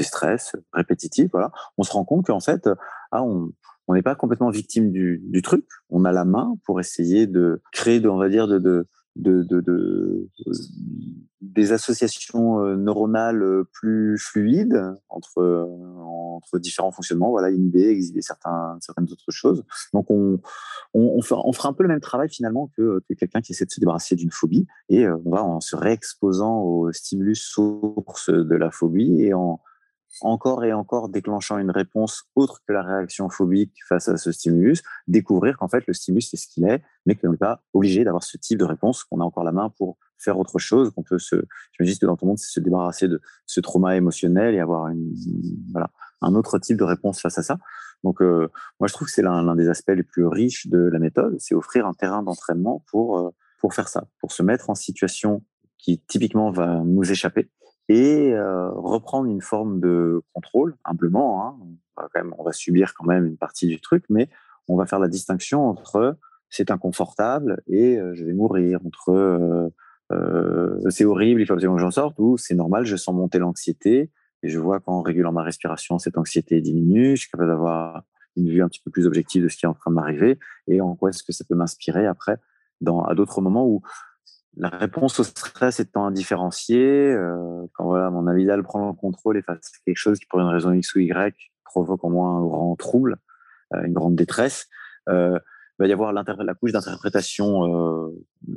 [0.00, 1.30] stress répétitifs,
[1.78, 2.68] on se rend compte qu'en fait,
[3.12, 3.50] ah, on
[3.88, 5.64] n'est pas complètement victime du, truc.
[5.88, 8.86] On a la main pour essayer de créer, on va dire, de,
[11.40, 15.64] des associations euh, neuronales euh, plus fluides entre, euh,
[16.00, 19.64] entre différents fonctionnements, voilà, inhiber, exhiber certains, certaines autres choses.
[19.92, 20.40] Donc, on,
[20.94, 23.66] on, fera, on fera un peu le même travail finalement que, que quelqu'un qui essaie
[23.66, 28.56] de se débarrasser d'une phobie et on va en se réexposant au stimulus source de
[28.56, 29.60] la phobie et en,
[30.22, 34.82] encore et encore déclenchant une réponse autre que la réaction phobique face à ce stimulus,
[35.06, 38.24] découvrir qu'en fait le stimulus c'est ce qu'il est, mais qu'on n'est pas obligé d'avoir
[38.24, 41.18] ce type de réponse, qu'on a encore la main pour faire autre chose, qu'on peut
[41.18, 41.36] se,
[41.72, 45.14] j'imagine que dans ton monde, c'est se débarrasser de ce trauma émotionnel et avoir une,
[45.72, 47.58] voilà, un autre type de réponse face à ça.
[48.04, 48.48] Donc, euh,
[48.80, 51.54] moi, je trouve que c'est l'un des aspects les plus riches de la méthode, c'est
[51.54, 55.42] offrir un terrain d'entraînement pour, euh, pour faire ça, pour se mettre en situation
[55.78, 57.50] qui typiquement va nous échapper
[57.88, 61.46] et euh, reprendre une forme de contrôle, humblement.
[61.46, 61.56] Hein.
[61.96, 64.28] Quand même, on va subir quand même une partie du truc, mais
[64.68, 66.16] on va faire la distinction entre
[66.50, 69.72] c'est inconfortable et je vais mourir, entre
[70.12, 73.38] euh, c'est horrible, il faut absolument que j'en sorte, ou c'est normal, je sens monter
[73.38, 74.10] l'anxiété
[74.42, 78.04] et je vois qu'en régulant ma respiration, cette anxiété diminue, je suis capable d'avoir
[78.36, 80.38] une vue un petit peu plus objective de ce qui est en train de m'arriver
[80.68, 82.36] et en quoi est-ce que ça peut m'inspirer après
[82.86, 83.82] à d'autres moments où
[84.56, 89.42] la réponse au stress étant indifférenciée, euh, quand voilà, mon amygdale prend le contrôle et
[89.42, 92.74] face quelque chose qui, pour une raison X ou Y, provoque en moi un grand
[92.76, 93.18] trouble,
[93.74, 94.68] euh, une grande détresse,
[95.78, 98.10] il va y avoir la couche d'interprétation euh,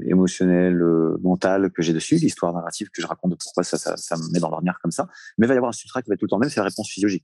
[0.07, 4.33] émotionnelle, euh, mentale que j'ai dessus, l'histoire narrative que je raconte de pourquoi ça, me
[4.33, 5.07] met dans l'ornière comme ça.
[5.37, 6.59] Mais il va y avoir un substrat qui va être tout le temps même, c'est
[6.59, 7.23] la réponse physiologique.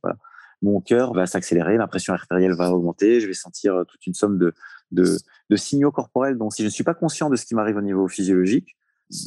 [0.61, 4.37] Mon cœur va s'accélérer, ma pression artérielle va augmenter, je vais sentir toute une somme
[4.37, 4.53] de,
[4.91, 5.17] de,
[5.49, 7.81] de signaux corporels dont si je ne suis pas conscient de ce qui m'arrive au
[7.81, 8.77] niveau physiologique,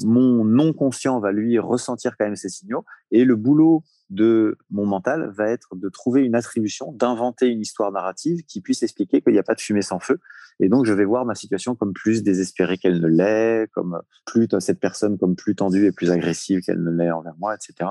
[0.05, 4.87] mon non conscient va lui ressentir quand même ces signaux et le boulot de mon
[4.87, 9.33] mental va être de trouver une attribution, d'inventer une histoire narrative qui puisse expliquer qu'il
[9.33, 10.19] n'y a pas de fumée sans feu.
[10.59, 14.49] Et donc, je vais voir ma situation comme plus désespérée qu'elle ne l'est, comme plus
[14.59, 17.89] cette personne comme plus tendue et plus agressive qu'elle ne l'est envers moi, etc.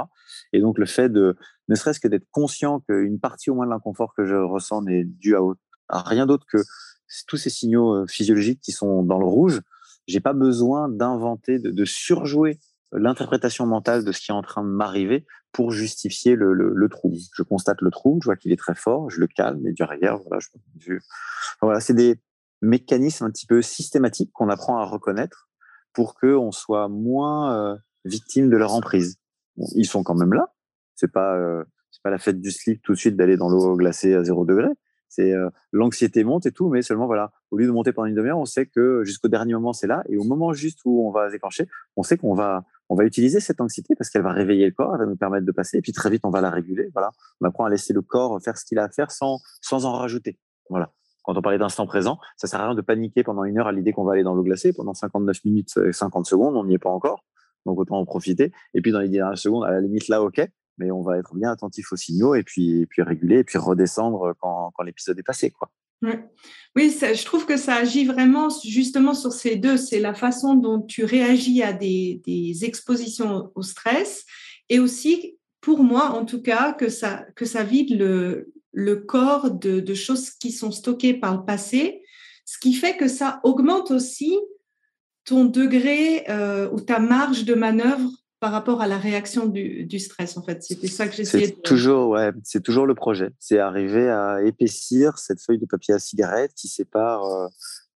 [0.52, 1.38] Et donc, le fait de,
[1.70, 5.06] ne serait-ce que d'être conscient qu'une partie au moins de l'inconfort que je ressens n'est
[5.06, 5.40] due à,
[5.88, 6.58] à rien d'autre que
[7.28, 9.62] tous ces signaux physiologiques qui sont dans le rouge,
[10.10, 12.60] j'ai pas besoin d'inventer, de, surjouer
[12.92, 17.18] l'interprétation mentale de ce qui est en train de m'arriver pour justifier le, le, trouble.
[17.34, 20.18] Je constate le trouble, je vois qu'il est très fort, je le calme et derrière,
[20.18, 20.40] voilà,
[20.80, 20.94] je,
[21.62, 22.20] voilà, c'est des
[22.62, 25.50] mécanismes un petit peu systématiques qu'on apprend à reconnaître
[25.94, 29.20] pour qu'on soit moins victime de leur emprise.
[29.76, 30.54] ils sont quand même là.
[30.96, 31.38] C'est pas
[31.92, 34.46] c'est pas la fête du slip tout de suite d'aller dans l'eau glacée à zéro
[34.46, 34.70] degré.
[35.10, 38.16] C'est euh, l'anxiété monte et tout, mais seulement voilà, au lieu de monter pendant une
[38.16, 41.12] demi-heure, on sait que jusqu'au dernier moment c'est là, et au moment juste où on
[41.12, 44.66] va déclencher, on sait qu'on va on va utiliser cette anxiété parce qu'elle va réveiller
[44.66, 46.50] le corps, elle va nous permettre de passer, et puis très vite on va la
[46.50, 46.90] réguler.
[46.94, 49.86] Voilà, on apprend à laisser le corps faire ce qu'il a à faire sans sans
[49.86, 50.38] en rajouter.
[50.70, 50.92] Voilà.
[51.24, 53.72] Quand on parlait d'instant présent, ça sert à rien de paniquer pendant une heure à
[53.72, 54.74] l'idée qu'on va aller dans l'eau glacée.
[54.74, 57.24] Pendant 59 minutes et 50 secondes, on n'y est pas encore.
[57.66, 58.52] Donc autant en profiter.
[58.74, 60.42] Et puis dans les dernières secondes, à la limite là, ok,
[60.80, 64.34] mais on va être bien attentif aux signaux et puis, puis réguler et puis redescendre
[64.40, 65.52] quand, quand l'épisode est passé.
[65.52, 65.70] Quoi.
[66.76, 69.76] Oui, je trouve que ça agit vraiment justement sur ces deux.
[69.76, 74.26] C'est la façon dont tu réagis à des, des, expositions au stress
[74.70, 79.52] et aussi, pour moi en tout cas, que ça, que ça vide le, le corps
[79.52, 82.02] de, de choses qui sont stockées par le passé,
[82.46, 84.38] ce qui fait que ça augmente aussi
[85.26, 88.10] ton degré euh, ou ta marge de manœuvre
[88.40, 90.64] par rapport à la réaction du, du stress, en fait.
[90.64, 91.62] C'était ça que j'essayais de...
[91.62, 93.32] Toujours, ouais, c'est toujours le projet.
[93.40, 97.48] C'est arriver à épaissir cette feuille de papier à cigarette qui sépare euh,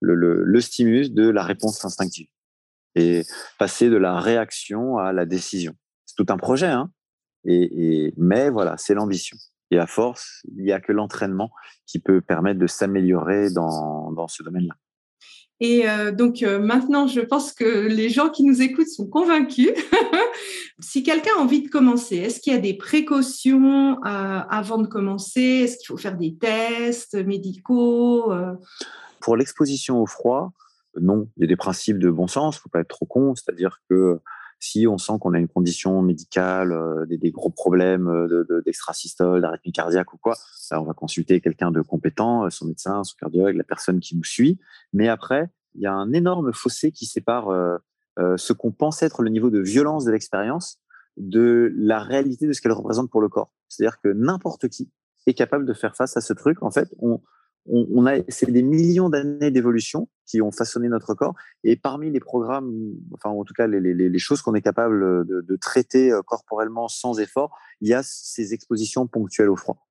[0.01, 2.27] le, le, le, stimulus de la réponse instinctive.
[2.95, 3.23] Et
[3.57, 5.73] passer de la réaction à la décision.
[6.05, 6.91] C'est tout un projet, hein.
[7.45, 9.37] Et, et mais voilà, c'est l'ambition.
[9.71, 11.51] Et à force, il n'y a que l'entraînement
[11.85, 14.75] qui peut permettre de s'améliorer dans, dans ce domaine-là.
[15.63, 19.69] Et euh, donc euh, maintenant, je pense que les gens qui nous écoutent sont convaincus.
[20.79, 24.87] si quelqu'un a envie de commencer, est-ce qu'il y a des précautions euh, avant de
[24.87, 25.41] commencer?
[25.41, 28.33] Est-ce qu'il faut faire des tests médicaux
[29.21, 30.51] Pour l'exposition au froid,
[30.99, 31.29] non.
[31.37, 32.55] Il y a des principes de bon sens.
[32.55, 33.33] Il ne faut pas être trop con.
[33.33, 34.19] C'est-à-dire que
[34.63, 36.73] si on sent qu'on a une condition médicale,
[37.07, 38.27] des, gros problèmes
[38.65, 40.35] d'extrasystole, d'arythmie cardiaque ou quoi,
[40.71, 44.59] on va consulter quelqu'un de compétent, son médecin, son cardiologue, la personne qui nous suit.
[44.93, 47.49] Mais après, il y a un énorme fossé qui sépare
[48.17, 50.79] ce qu'on pense être le niveau de violence de l'expérience
[51.17, 53.53] de la réalité de ce qu'elle représente pour le corps.
[53.67, 54.89] C'est-à-dire que n'importe qui
[55.27, 56.61] est capable de faire face à ce truc.
[56.63, 57.21] En fait, on,
[57.65, 61.33] on, a, c'est des millions d'années d'évolution qui ont façonné notre corps.
[61.63, 62.73] Et parmi les programmes,
[63.13, 67.19] enfin en tout cas les, choses qu'on est capable de, de, traiter euh, corporellement sans
[67.19, 69.87] effort, il y a ces expositions ponctuelles au froid.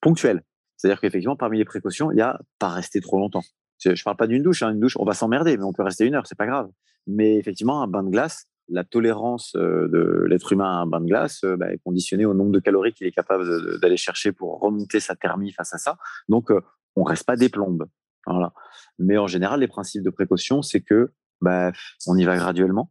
[0.00, 0.42] Ponctuelles,
[0.76, 3.44] c'est-à-dire qu'effectivement parmi les précautions, il y a pas rester trop longtemps.
[3.78, 5.82] Je, ne parle pas d'une douche, hein, une douche, on va s'emmerder, mais on peut
[5.82, 6.68] rester une heure, c'est pas grave.
[7.06, 11.00] Mais effectivement, un bain de glace, la tolérance euh, de l'être humain à un bain
[11.00, 14.32] de glace euh, bah, est conditionnée au nombre de calories qu'il est capable d'aller chercher
[14.32, 15.98] pour remonter sa thermie face à ça.
[16.28, 16.50] Donc,
[16.96, 17.86] on reste pas des plombes.
[18.26, 18.52] Voilà.
[18.98, 21.72] Mais en général, les principes de précaution, c'est que bah,
[22.06, 22.90] on y va graduellement.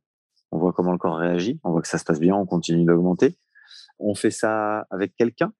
[0.52, 1.60] On voit comment le corps réagit.
[1.64, 2.36] On voit que ça se passe bien.
[2.36, 3.38] On continue d'augmenter.
[4.00, 5.52] On fait ça avec quelqu'un.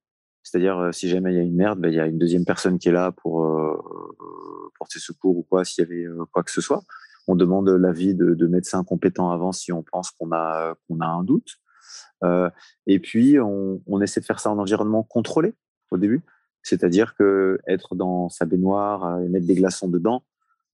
[0.44, 2.46] C'est-à-dire, euh, si jamais il y a une merde, bah, il y a une deuxième
[2.46, 3.76] personne qui est là pour euh,
[4.78, 6.84] porter secours ou quoi, s'il y avait euh, quoi que ce soit.
[7.28, 11.24] On demande l'avis de, de médecins compétents avant si on pense qu'on a a un
[11.24, 11.56] doute.
[12.88, 15.56] Et puis, on essaie de faire ça en environnement contrôlé
[15.92, 16.24] au début.
[16.66, 20.24] C'est-à-dire que être dans sa baignoire euh, et mettre des glaçons dedans,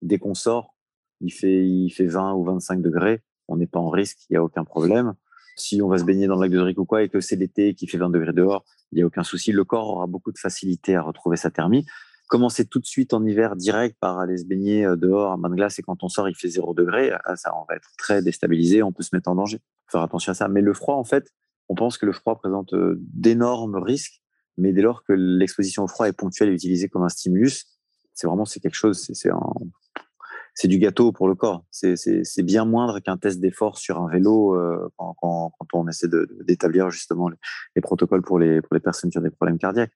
[0.01, 0.73] dès qu'on sort,
[1.19, 4.37] il fait, il fait 20 ou 25 degrés, on n'est pas en risque, il n'y
[4.37, 5.13] a aucun problème.
[5.57, 7.35] Si on va se baigner dans le lac de Zurich ou quoi et que c'est
[7.35, 9.51] l'été qui fait 20 degrés dehors, il n'y a aucun souci.
[9.51, 11.85] Le corps aura beaucoup de facilité à retrouver sa thermie.
[12.27, 15.49] Commencer tout de suite en hiver direct par aller se baigner euh, dehors à main
[15.49, 17.89] de glace et quand on sort il fait 0 degré, ah, ça on va être
[17.97, 19.59] très déstabilisé, on peut se mettre en danger.
[19.87, 20.47] Faire attention à ça.
[20.47, 21.33] Mais le froid, en fait,
[21.67, 24.20] on pense que le froid présente euh, d'énormes risques
[24.57, 27.65] mais dès lors que l'exposition au froid est ponctuelle et utilisée comme un stimulus,
[28.13, 29.09] c'est vraiment c'est quelque chose,
[30.53, 31.63] c'est du gâteau pour le corps.
[31.71, 36.07] C'est bien moindre qu'un test d'effort sur un vélo euh, quand, quand, on essaie
[36.41, 37.37] d'établir justement les,
[37.75, 39.93] les, protocoles pour les, pour les personnes qui ont des problèmes cardiaques.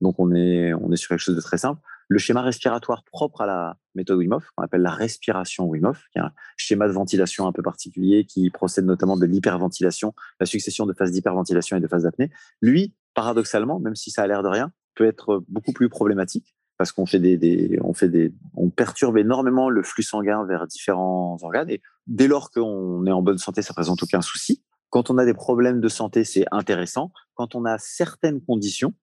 [0.00, 1.80] Donc on est, on est sur quelque chose de très simple.
[2.08, 6.04] Le schéma respiratoire propre à la méthode Wim Hof, qu'on appelle la respiration Wim Hof,
[6.12, 10.46] qui est un schéma de ventilation un peu particulier qui procède notamment de l'hyperventilation, la
[10.46, 12.30] succession de phases d'hyperventilation et de phases d'apnée.
[12.60, 16.92] Lui, paradoxalement, même si ça a l'air de rien, peut être beaucoup plus problématique parce
[16.92, 21.70] qu'on fait des, on fait des, on perturbe énormément le flux sanguin vers différents organes
[21.70, 24.62] et dès lors qu'on est en bonne santé, ça présente aucun souci.
[24.90, 27.10] Quand on a des problèmes de santé, c'est intéressant.
[27.34, 28.94] Quand on a certaines conditions,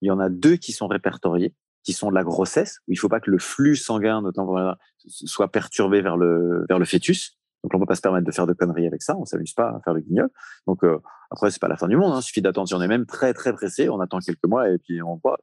[0.00, 1.52] il y en a deux qui sont répertoriées,
[1.82, 4.74] qui sont la grossesse, où il ne faut pas que le flux sanguin, notamment,
[5.06, 7.36] soit perturbé vers le, vers le fœtus.
[7.66, 9.16] Donc on peut pas se permettre de faire de conneries avec ça.
[9.16, 10.30] On s'amuse pas à faire le guignol.
[10.68, 11.00] Donc euh,
[11.32, 12.12] après c'est pas la fin du monde.
[12.12, 12.20] Hein.
[12.20, 12.68] Il suffit d'attendre.
[12.68, 15.36] Si on est même très très pressé, on attend quelques mois et puis on voit.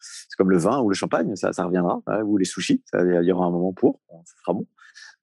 [0.00, 2.02] C'est comme, le vin ou le champagne, ça, reviendra.
[2.08, 4.00] Hein, ou les sushis, il y aura un moment pour.
[4.24, 4.66] Ça sera bon.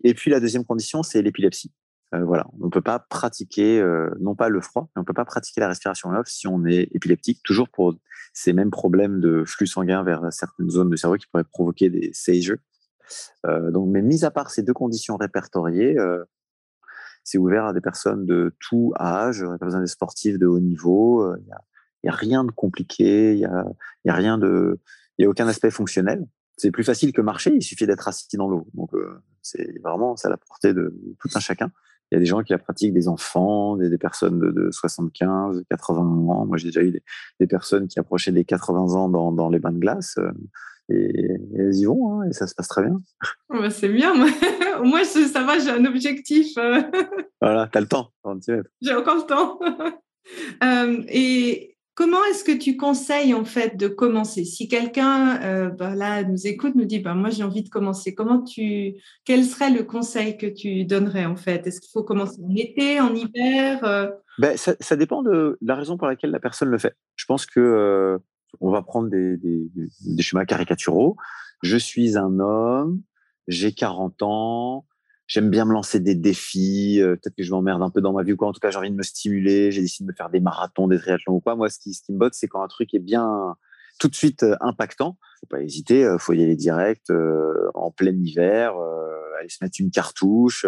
[0.05, 1.73] Et puis la deuxième condition, c'est l'épilepsie.
[2.15, 5.13] Euh, voilà, on ne peut pas pratiquer, euh, non pas le froid, mais on peut
[5.13, 7.93] pas pratiquer la respiration off si on est épileptique, toujours pour
[8.33, 12.09] ces mêmes problèmes de flux sanguin vers certaines zones du cerveau qui pourraient provoquer des
[12.13, 12.57] seizures.
[13.45, 15.97] Euh, donc, mais mis à part ces deux conditions répertoriées,
[17.23, 21.35] c'est ouvert à des personnes de tout âge, pas besoin des sportifs de haut niveau.
[21.35, 21.43] Il
[22.03, 23.65] n'y a, rien de compliqué, il n'y a,
[24.05, 24.79] y a rien de,
[25.17, 26.25] il y a aucun aspect fonctionnel
[26.59, 28.67] c'est plus facile que marcher, il suffit d'être assis dans l'eau.
[28.73, 28.91] Donc,
[29.41, 31.71] c'est vraiment, à la portée de tout un chacun.
[32.11, 36.01] Il y a des gens qui la pratiquent, des enfants, des, personnes de, 75, 80
[36.01, 36.45] ans.
[36.45, 37.01] Moi, j'ai déjà eu
[37.39, 40.15] des, personnes qui approchaient des 80 ans dans, les bains de glace.
[40.17, 40.31] Euh,
[40.89, 43.01] et, elles y vont, hein, et ça se passe très bien.
[43.49, 44.13] Bah, c'est bien.
[44.79, 46.57] Au moins, ça va, j'ai un objectif.
[46.57, 46.81] Euh.
[47.41, 48.11] voilà, tu as le temps.
[48.81, 49.59] J'ai encore le temps.
[50.63, 54.45] Euh, et Comment est-ce que tu conseilles en fait de commencer?
[54.45, 58.15] Si quelqu'un euh, bah, là nous écoute, nous dit bah, moi j'ai envie de commencer,
[58.15, 58.93] comment tu,
[59.25, 61.67] quel serait le conseil que tu donnerais en fait?
[61.67, 64.07] Est-ce qu'il faut commencer en été, en hiver euh?
[64.37, 66.95] ben, ça, dépend de la raison pour laquelle la personne le fait.
[67.17, 68.17] Je pense que
[68.59, 69.39] on va prendre des,
[70.19, 71.15] schémas caricaturaux.
[71.61, 73.01] Je suis un homme,
[73.47, 74.85] j'ai 40 ans,
[75.27, 77.01] j'aime bien me lancer des défis.
[77.01, 78.49] Euh, peut-être que je m'emmerde un peu dans ma vie ou quoi.
[78.49, 79.71] En tout cas, j'ai envie de me stimuler.
[79.71, 81.55] J'ai décidé de me faire des marathons, des triathlons ou quoi.
[81.55, 83.55] Moi, ce qui, me botte, c'est quand un truc est bien
[83.99, 85.17] tout de suite euh, impactant.
[85.39, 86.03] Faut pas hésiter.
[86.03, 87.11] Euh, faut y aller direct
[87.73, 88.73] en plein hiver.
[89.39, 90.65] aller se mettre une cartouche.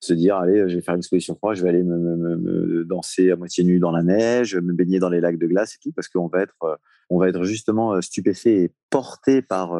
[0.00, 1.56] se dire allez, je vais faire une exposition froide.
[1.56, 2.36] Je vais aller me,
[2.82, 5.78] danser à moitié nu dans la neige, me baigner dans les lacs de glace et
[5.82, 6.78] tout, parce qu'on va être,
[7.10, 9.76] on va être justement stupéfait et porté par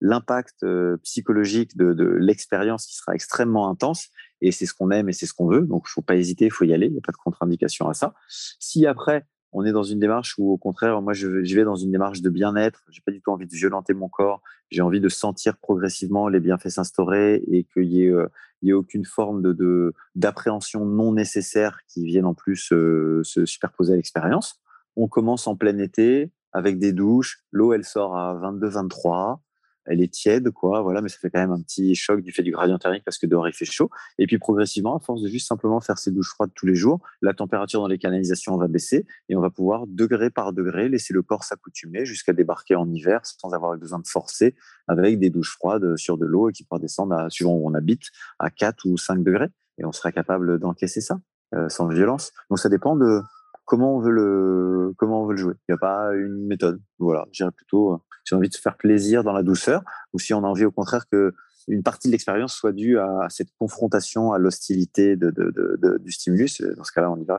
[0.00, 4.08] l'impact euh, psychologique de, l'expérience qui sera extrêmement intense.
[4.40, 5.62] Et c'est ce qu'on aime et c'est ce qu'on veut.
[5.62, 6.86] Donc, il faut pas hésiter, il faut y aller.
[6.86, 8.14] Il n'y a pas de contre-indication à ça.
[8.28, 11.90] Si après, on est dans une démarche où, au contraire, moi, je, vais dans une
[11.90, 15.08] démarche de bien-être, j'ai pas du tout envie de violenter mon corps, j'ai envie de
[15.08, 18.12] sentir progressivement les bienfaits s'instaurer et qu'il y ait,
[18.64, 23.94] euh, ait aucune forme de d'appréhension non nécessaire qui vienne en plus euh, se superposer
[23.94, 24.60] à l'expérience.
[24.96, 27.44] On commence en plein été avec des douches.
[27.52, 29.40] L'eau, elle sort à 22-23
[29.86, 32.42] elle est tiède, quoi, voilà, mais ça fait quand même un petit choc du fait
[32.42, 33.90] du gradient thermique parce que dehors il fait chaud.
[34.18, 37.00] Et puis progressivement, à force de juste simplement faire ces douches froides tous les jours,
[37.22, 41.12] la température dans les canalisations va baisser et on va pouvoir degré par degré laisser
[41.12, 44.54] le corps s'accoutumer jusqu'à débarquer en hiver sans avoir besoin de forcer
[44.88, 47.74] avec des douches froides sur de l'eau et qui pourra descendre, à, suivant où on
[47.74, 49.48] habite, à 4 ou 5 degrés.
[49.78, 51.18] Et on sera capable d'encaisser ça
[51.54, 52.32] euh, sans violence.
[52.50, 53.20] Donc ça dépend de
[53.66, 55.54] comment on veut le comment on veut le jouer.
[55.68, 56.80] Il n'y a pas une méthode.
[56.98, 59.82] Voilà, je plutôt si on a envie de se faire plaisir dans la douceur
[60.14, 61.34] ou si on a envie au contraire que
[61.68, 65.32] une partie de l'expérience soit due à cette confrontation, à l'hostilité de,
[66.00, 66.62] du stimulus.
[66.62, 67.38] Dans ce cas-là, on y va.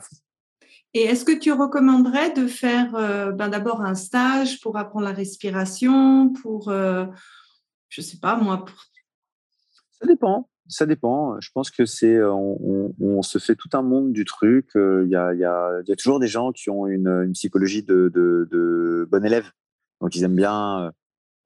[0.94, 5.14] Et est-ce que tu recommanderais de faire euh, ben d'abord un stage pour apprendre la
[5.14, 7.06] respiration, pour, euh,
[7.90, 8.76] je sais pas moi, pour...
[9.92, 11.40] Ça dépend ça dépend.
[11.40, 14.70] Je pense que c'est, euh, on, se fait tout un monde du truc.
[14.76, 19.52] Euh, il y a, toujours des gens qui ont une, psychologie de, bon élève.
[20.02, 20.92] Donc, ils aiment bien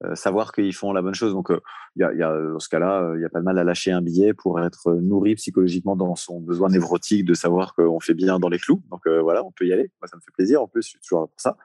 [0.04, 1.32] euh, savoir qu'ils font la bonne chose.
[1.32, 1.50] Donc,
[1.96, 4.92] dans ce cas-là, il n'y a pas de mal à lâcher un billet pour être
[4.94, 8.82] nourri psychologiquement dans son besoin névrotique de savoir qu'on fait bien dans les clous.
[8.90, 9.90] Donc, voilà, on peut y aller.
[10.00, 10.62] Moi, ça me fait plaisir.
[10.62, 11.56] En plus, je suis toujours là pour ça.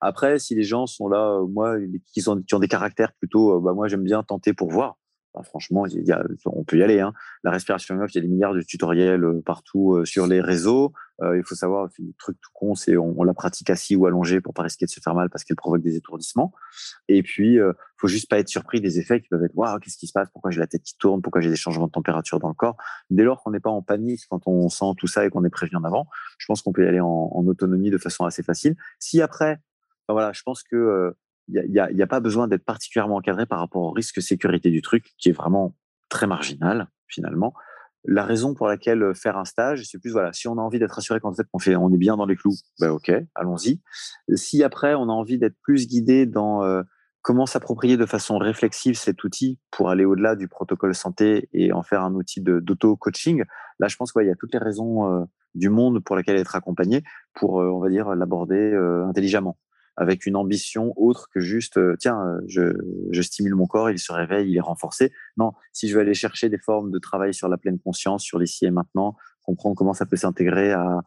[0.00, 1.76] après, si les gens sont là, moi,
[2.12, 4.96] qui ont des caractères plutôt, bah, moi, j'aime bien tenter pour voir
[5.42, 7.00] franchement, il y a, on peut y aller.
[7.00, 7.12] Hein.
[7.42, 10.40] La respiration off, il y a des milliards de tutoriels euh, partout euh, sur les
[10.40, 10.92] réseaux.
[11.22, 14.40] Euh, il faut savoir, le truc tout con, c'est on, la pratique assis ou allongé
[14.40, 16.52] pour pas risquer de se faire mal parce qu'elle provoque des étourdissements.
[17.08, 19.98] Et puis, euh, faut juste pas être surpris des effets qui peuvent être waouh, qu'est-ce
[19.98, 20.28] qui se passe?
[20.32, 21.22] Pourquoi j'ai la tête qui tourne?
[21.22, 22.76] Pourquoi j'ai des changements de température dans le corps?
[23.10, 25.50] Dès lors qu'on n'est pas en panique quand on sent tout ça et qu'on est
[25.50, 28.76] prévenu en avant, je pense qu'on peut y aller en, autonomie de façon assez facile.
[28.98, 29.60] Si après,
[30.08, 31.14] voilà, je pense que
[31.48, 35.12] il n'y a, pas besoin d'être particulièrement encadré par rapport au risque sécurité du truc,
[35.18, 35.74] qui est vraiment
[36.08, 37.54] très marginal finalement.
[38.04, 40.98] La raison pour laquelle faire un stage, c'est plus voilà, si on a envie d'être
[40.98, 43.80] assuré qu'en fait on fait, on est bien dans les clous, ben ok, allons-y.
[44.34, 46.82] Si après on a envie d'être plus guidé dans
[47.22, 51.82] comment s'approprier de façon réflexive cet outil pour aller au-delà du protocole santé et en
[51.82, 53.44] faire un outil d'auto-coaching,
[53.78, 57.04] là je pense qu'il y a toutes les raisons du monde pour lesquelles être accompagné
[57.34, 58.74] pour, on va dire, l'aborder
[59.06, 59.56] intelligemment
[59.96, 62.72] avec une ambition autre que juste euh, tiens euh,
[63.10, 66.14] je, stimule mon corps il se réveille il est renforcé non si je veux aller
[66.14, 69.92] chercher des formes de travail sur la pleine conscience sur l'ici et maintenant comprendre comment
[69.92, 71.02] ça peut s'intégrer à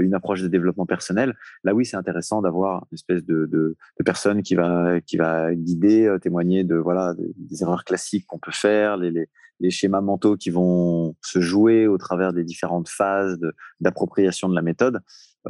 [0.00, 4.56] une approche de développement personnel, là oui, c'est intéressant d'avoir une espèce de, personne qui
[4.56, 9.28] va qui va guider, témoigner de voilà des, erreurs classiques qu'on peut faire, les,
[9.70, 13.38] schémas mentaux qui vont se jouer au travers des différentes phases
[13.80, 15.00] d'appropriation de, la méthode.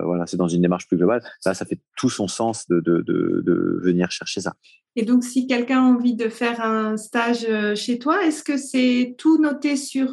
[0.05, 1.23] Voilà, c'est dans une démarche plus globale.
[1.45, 4.55] Là, ça fait tout son sens de, de, de venir chercher ça.
[4.95, 9.15] Et donc, si quelqu'un a envie de faire un stage chez toi, est-ce que c'est
[9.19, 10.13] tout noté sur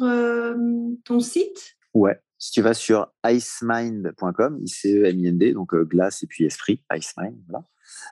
[1.04, 1.76] ton site?
[1.94, 7.64] Ouais, si tu vas sur icemind.com, I-C-E-M-I-N-D, donc euh, glace et puis esprit, icemind, voilà.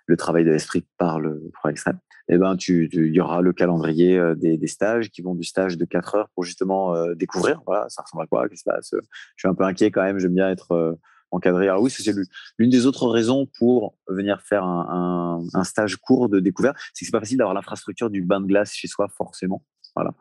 [0.07, 1.99] Le travail de l'esprit par le pro extrême.
[2.29, 5.45] Eh ben, tu, il y aura le calendrier euh, des, des, stages qui vont du
[5.45, 8.71] stage de 4 heures pour justement euh, découvrir, voilà, ça ressemble à quoi, qu'est-ce qui
[8.71, 8.91] se passe?
[8.93, 9.01] Je
[9.37, 10.97] suis un peu inquiet quand même, j'aime bien être
[11.33, 11.69] encadré.
[11.69, 12.15] Alors oui, c'est
[12.59, 17.05] l'une des autres raisons pour venir faire un, un, un stage court de découverte, c'est
[17.05, 19.65] que c'est pas facile d'avoir l'infrastructure du bain de glace chez soi, forcément.
[19.95, 20.15] Voilà.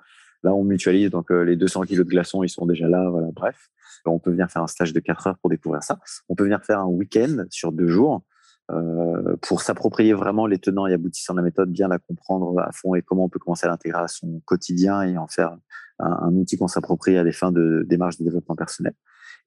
[0.43, 3.07] Là, on mutualise, donc les 200 kilos de glaçons, ils sont déjà là.
[3.09, 3.69] Voilà, bref.
[4.05, 5.99] On peut venir faire un stage de 4 heures pour découvrir ça.
[6.29, 8.23] On peut venir faire un week-end sur deux jours
[8.71, 12.71] euh, pour s'approprier vraiment les tenants et aboutissants de la méthode, bien la comprendre à
[12.71, 15.57] fond et comment on peut commencer à l'intégrer à son quotidien et en faire
[15.99, 18.93] un, outil qu'on s'approprie à des fins de démarche de développement personnel.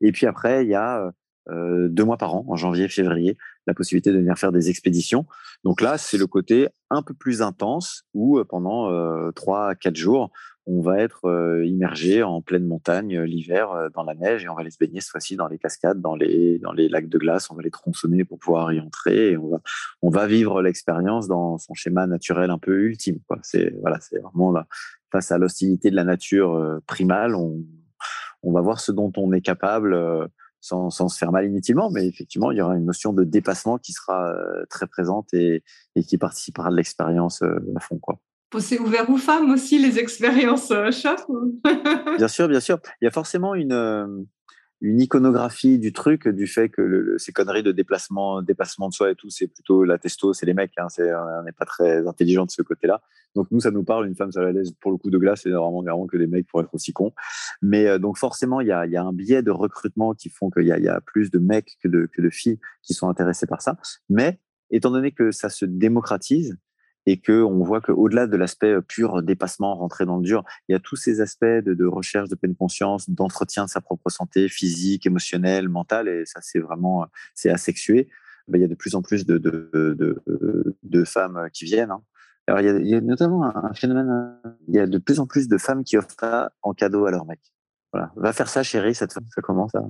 [0.01, 1.11] Et puis après, il y a
[1.51, 3.37] euh, deux mois par an, en janvier, février,
[3.67, 5.27] la possibilité de venir faire des expéditions.
[5.63, 9.75] Donc là, c'est le côté un peu plus intense où euh, pendant euh, trois à
[9.75, 10.31] quatre jours,
[10.67, 14.71] on va être immergé en pleine montagne l'hiver dans la neige et on va aller
[14.71, 17.51] se baigner cette fois-ci dans les cascades, dans les, dans les lacs de glace.
[17.51, 19.61] On va les tronçonner pour pouvoir y entrer et on va,
[20.01, 23.19] on va vivre l'expérience dans son schéma naturel un peu ultime.
[23.43, 24.67] C'est voilà, vraiment là,
[25.13, 27.63] face à l'hostilité de la nature primale, on,
[28.43, 29.95] on va voir ce dont on est capable
[30.65, 33.77] sans, sans, se faire mal inutilement, mais effectivement, il y aura une notion de dépassement
[33.77, 35.63] qui sera euh, très présente et,
[35.95, 37.99] et, qui participera de l'expérience euh, à fond.
[37.99, 38.19] Quoi.
[38.59, 40.91] C'est ouvert aux femmes aussi, les expériences euh,
[42.17, 42.79] Bien sûr, bien sûr.
[43.03, 44.27] Il y a forcément une,
[44.81, 49.15] une iconographie du truc, du fait que ces conneries de déplacement, dépassement de soi et
[49.15, 50.73] tout, c'est plutôt la testo, c'est les mecs.
[50.79, 53.01] Hein, on n'est pas très intelligent de ce côté-là.
[53.35, 54.07] Donc nous, ça nous parle.
[54.07, 56.27] Une femme sur la l'aise pour le coup de glace, c'est vraiment, vraiment que des
[56.27, 57.13] mecs pour être aussi cons.
[57.63, 60.51] Mais euh, donc forcément, il y a, y a, un biais de recrutement qui font
[60.51, 63.47] qu'il y, y a, plus de mecs que de, que de filles qui sont intéressés
[63.47, 63.77] par ça.
[64.09, 64.39] Mais
[64.71, 66.57] étant donné que ça se démocratise,
[67.07, 70.75] et que on voit qu'au-delà de l'aspect pur dépassement, rentrer dans le dur, il y
[70.75, 74.49] a tous ces aspects de, de recherche de pleine conscience, d'entretien de sa propre santé
[74.49, 78.09] physique, émotionnelle, mentale, et ça c'est vraiment c'est asexué.
[78.49, 80.23] Ben, il y a de plus en plus de, de, de,
[80.83, 81.91] de femmes qui viennent.
[81.91, 82.03] Hein.
[82.47, 84.37] Alors il y, a, il y, a, notamment un phénomène,
[84.69, 87.11] il y a de plus en plus de femmes qui offrent ça en cadeau à
[87.11, 87.41] leur mec.
[87.93, 89.83] Voilà, va faire ça, chérie, cette femme, ça commence à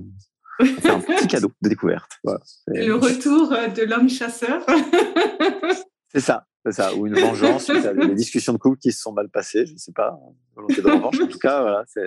[0.63, 2.19] faire un petit cadeau de découverte.
[2.23, 2.39] Voilà.
[2.67, 4.65] Le retour de l'homme chasseur.
[6.09, 9.29] C'est ça, c'est ça, ou une vengeance, des discussions de couple qui se sont mal
[9.29, 10.17] passées, je ne sais pas,
[10.55, 11.19] volonté de revanche.
[11.19, 12.01] En tout cas, voilà, ça,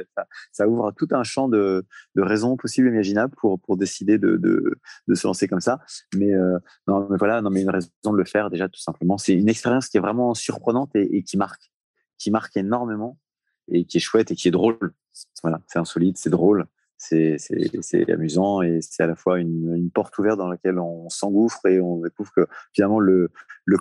[0.52, 4.36] ça, ouvre tout un champ de, de, raisons possibles et imaginables pour, pour décider de,
[4.36, 5.80] de, de se lancer comme ça.
[6.16, 9.18] Mais, euh, non, mais voilà, non, mais une raison de le faire déjà, tout simplement.
[9.18, 11.70] C'est une expérience qui est vraiment surprenante et, et, qui marque,
[12.18, 13.18] qui marque énormément
[13.70, 14.94] et qui est chouette et qui est drôle.
[15.42, 16.66] Voilà, c'est insolite, c'est drôle
[16.98, 21.80] c'est amusant et c'est à la fois une, porte ouverte dans laquelle on s'engouffre et
[21.80, 23.30] on découvre que finalement le,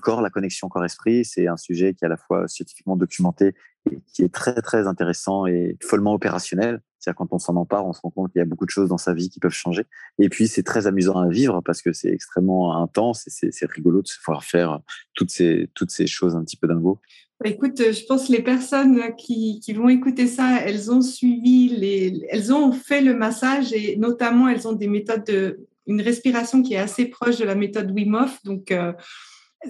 [0.02, 3.56] corps, la connexion corps-esprit, c'est un sujet qui est à la fois scientifiquement documenté
[3.92, 6.82] et qui est très très intéressant et follement opérationnel.
[7.00, 8.90] C'est-à-dire quand on s'en empare, on se rend compte qu'il y a beaucoup de choses
[8.90, 9.86] dans sa vie qui peuvent changer.
[10.20, 14.02] Et puis c'est très amusant à vivre parce que c'est extrêmement intense et c'est rigolo
[14.02, 14.80] de se pouvoir faire
[15.14, 17.00] toutes ces toutes ces choses un petit peu dingo.
[17.40, 21.70] Bah, écoute, je pense que les personnes qui, qui, vont écouter ça, elles ont suivi,
[21.70, 26.62] les, elles ont fait le massage et notamment elles ont des méthodes de, une respiration
[26.62, 28.40] qui est assez proche de la méthode Wim Hof.
[28.44, 28.92] Donc, euh,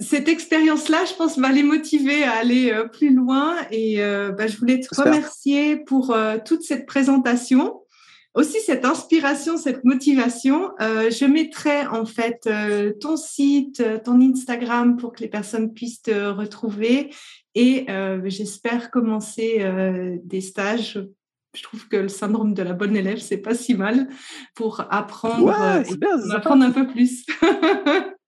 [0.00, 3.56] cette expérience-là, je pense, va les motiver à aller euh, plus loin.
[3.70, 7.80] Et euh, bah, je voulais te remercier pour euh, toute cette présentation
[8.38, 10.70] aussi cette inspiration, cette motivation.
[10.80, 16.02] Euh, je mettrai en fait euh, ton site, ton Instagram pour que les personnes puissent
[16.02, 17.10] te retrouver
[17.54, 19.64] et euh, j'espère commencer
[20.24, 21.00] des stages.
[21.54, 24.08] Je trouve que le syndrome de la bonne élève, c'est pas si mal
[24.54, 27.24] pour apprendre, ouais, apprendre un peu plus.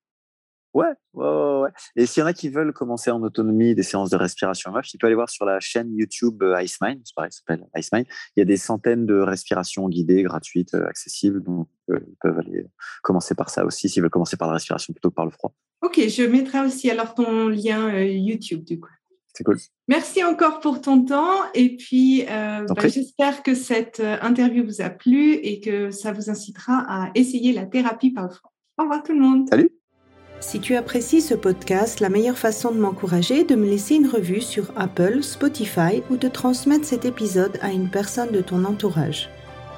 [0.72, 4.10] Ouais, ouais, ouais, Et s'il y en a qui veulent commencer en autonomie des séances
[4.10, 7.32] de respiration MF, tu peux aller voir sur la chaîne YouTube euh, IceMind, c'est pareil,
[7.32, 8.06] ça s'appelle IceMind.
[8.36, 12.38] Il y a des centaines de respirations guidées, gratuites, euh, accessibles, donc euh, ils peuvent
[12.38, 12.66] aller
[13.02, 15.52] commencer par ça aussi s'ils veulent commencer par la respiration plutôt que par le froid.
[15.82, 18.90] Ok, je mettrai aussi alors ton lien YouTube du coup.
[19.34, 19.58] C'est cool.
[19.88, 25.34] Merci encore pour ton temps et puis bah, j'espère que cette interview vous a plu
[25.34, 28.52] et que ça vous incitera à essayer la thérapie par le froid.
[28.78, 29.48] Au revoir tout le monde.
[29.48, 29.70] Salut.
[30.40, 34.08] Si tu apprécies ce podcast, la meilleure façon de m'encourager est de me laisser une
[34.08, 39.28] revue sur Apple, Spotify ou de transmettre cet épisode à une personne de ton entourage.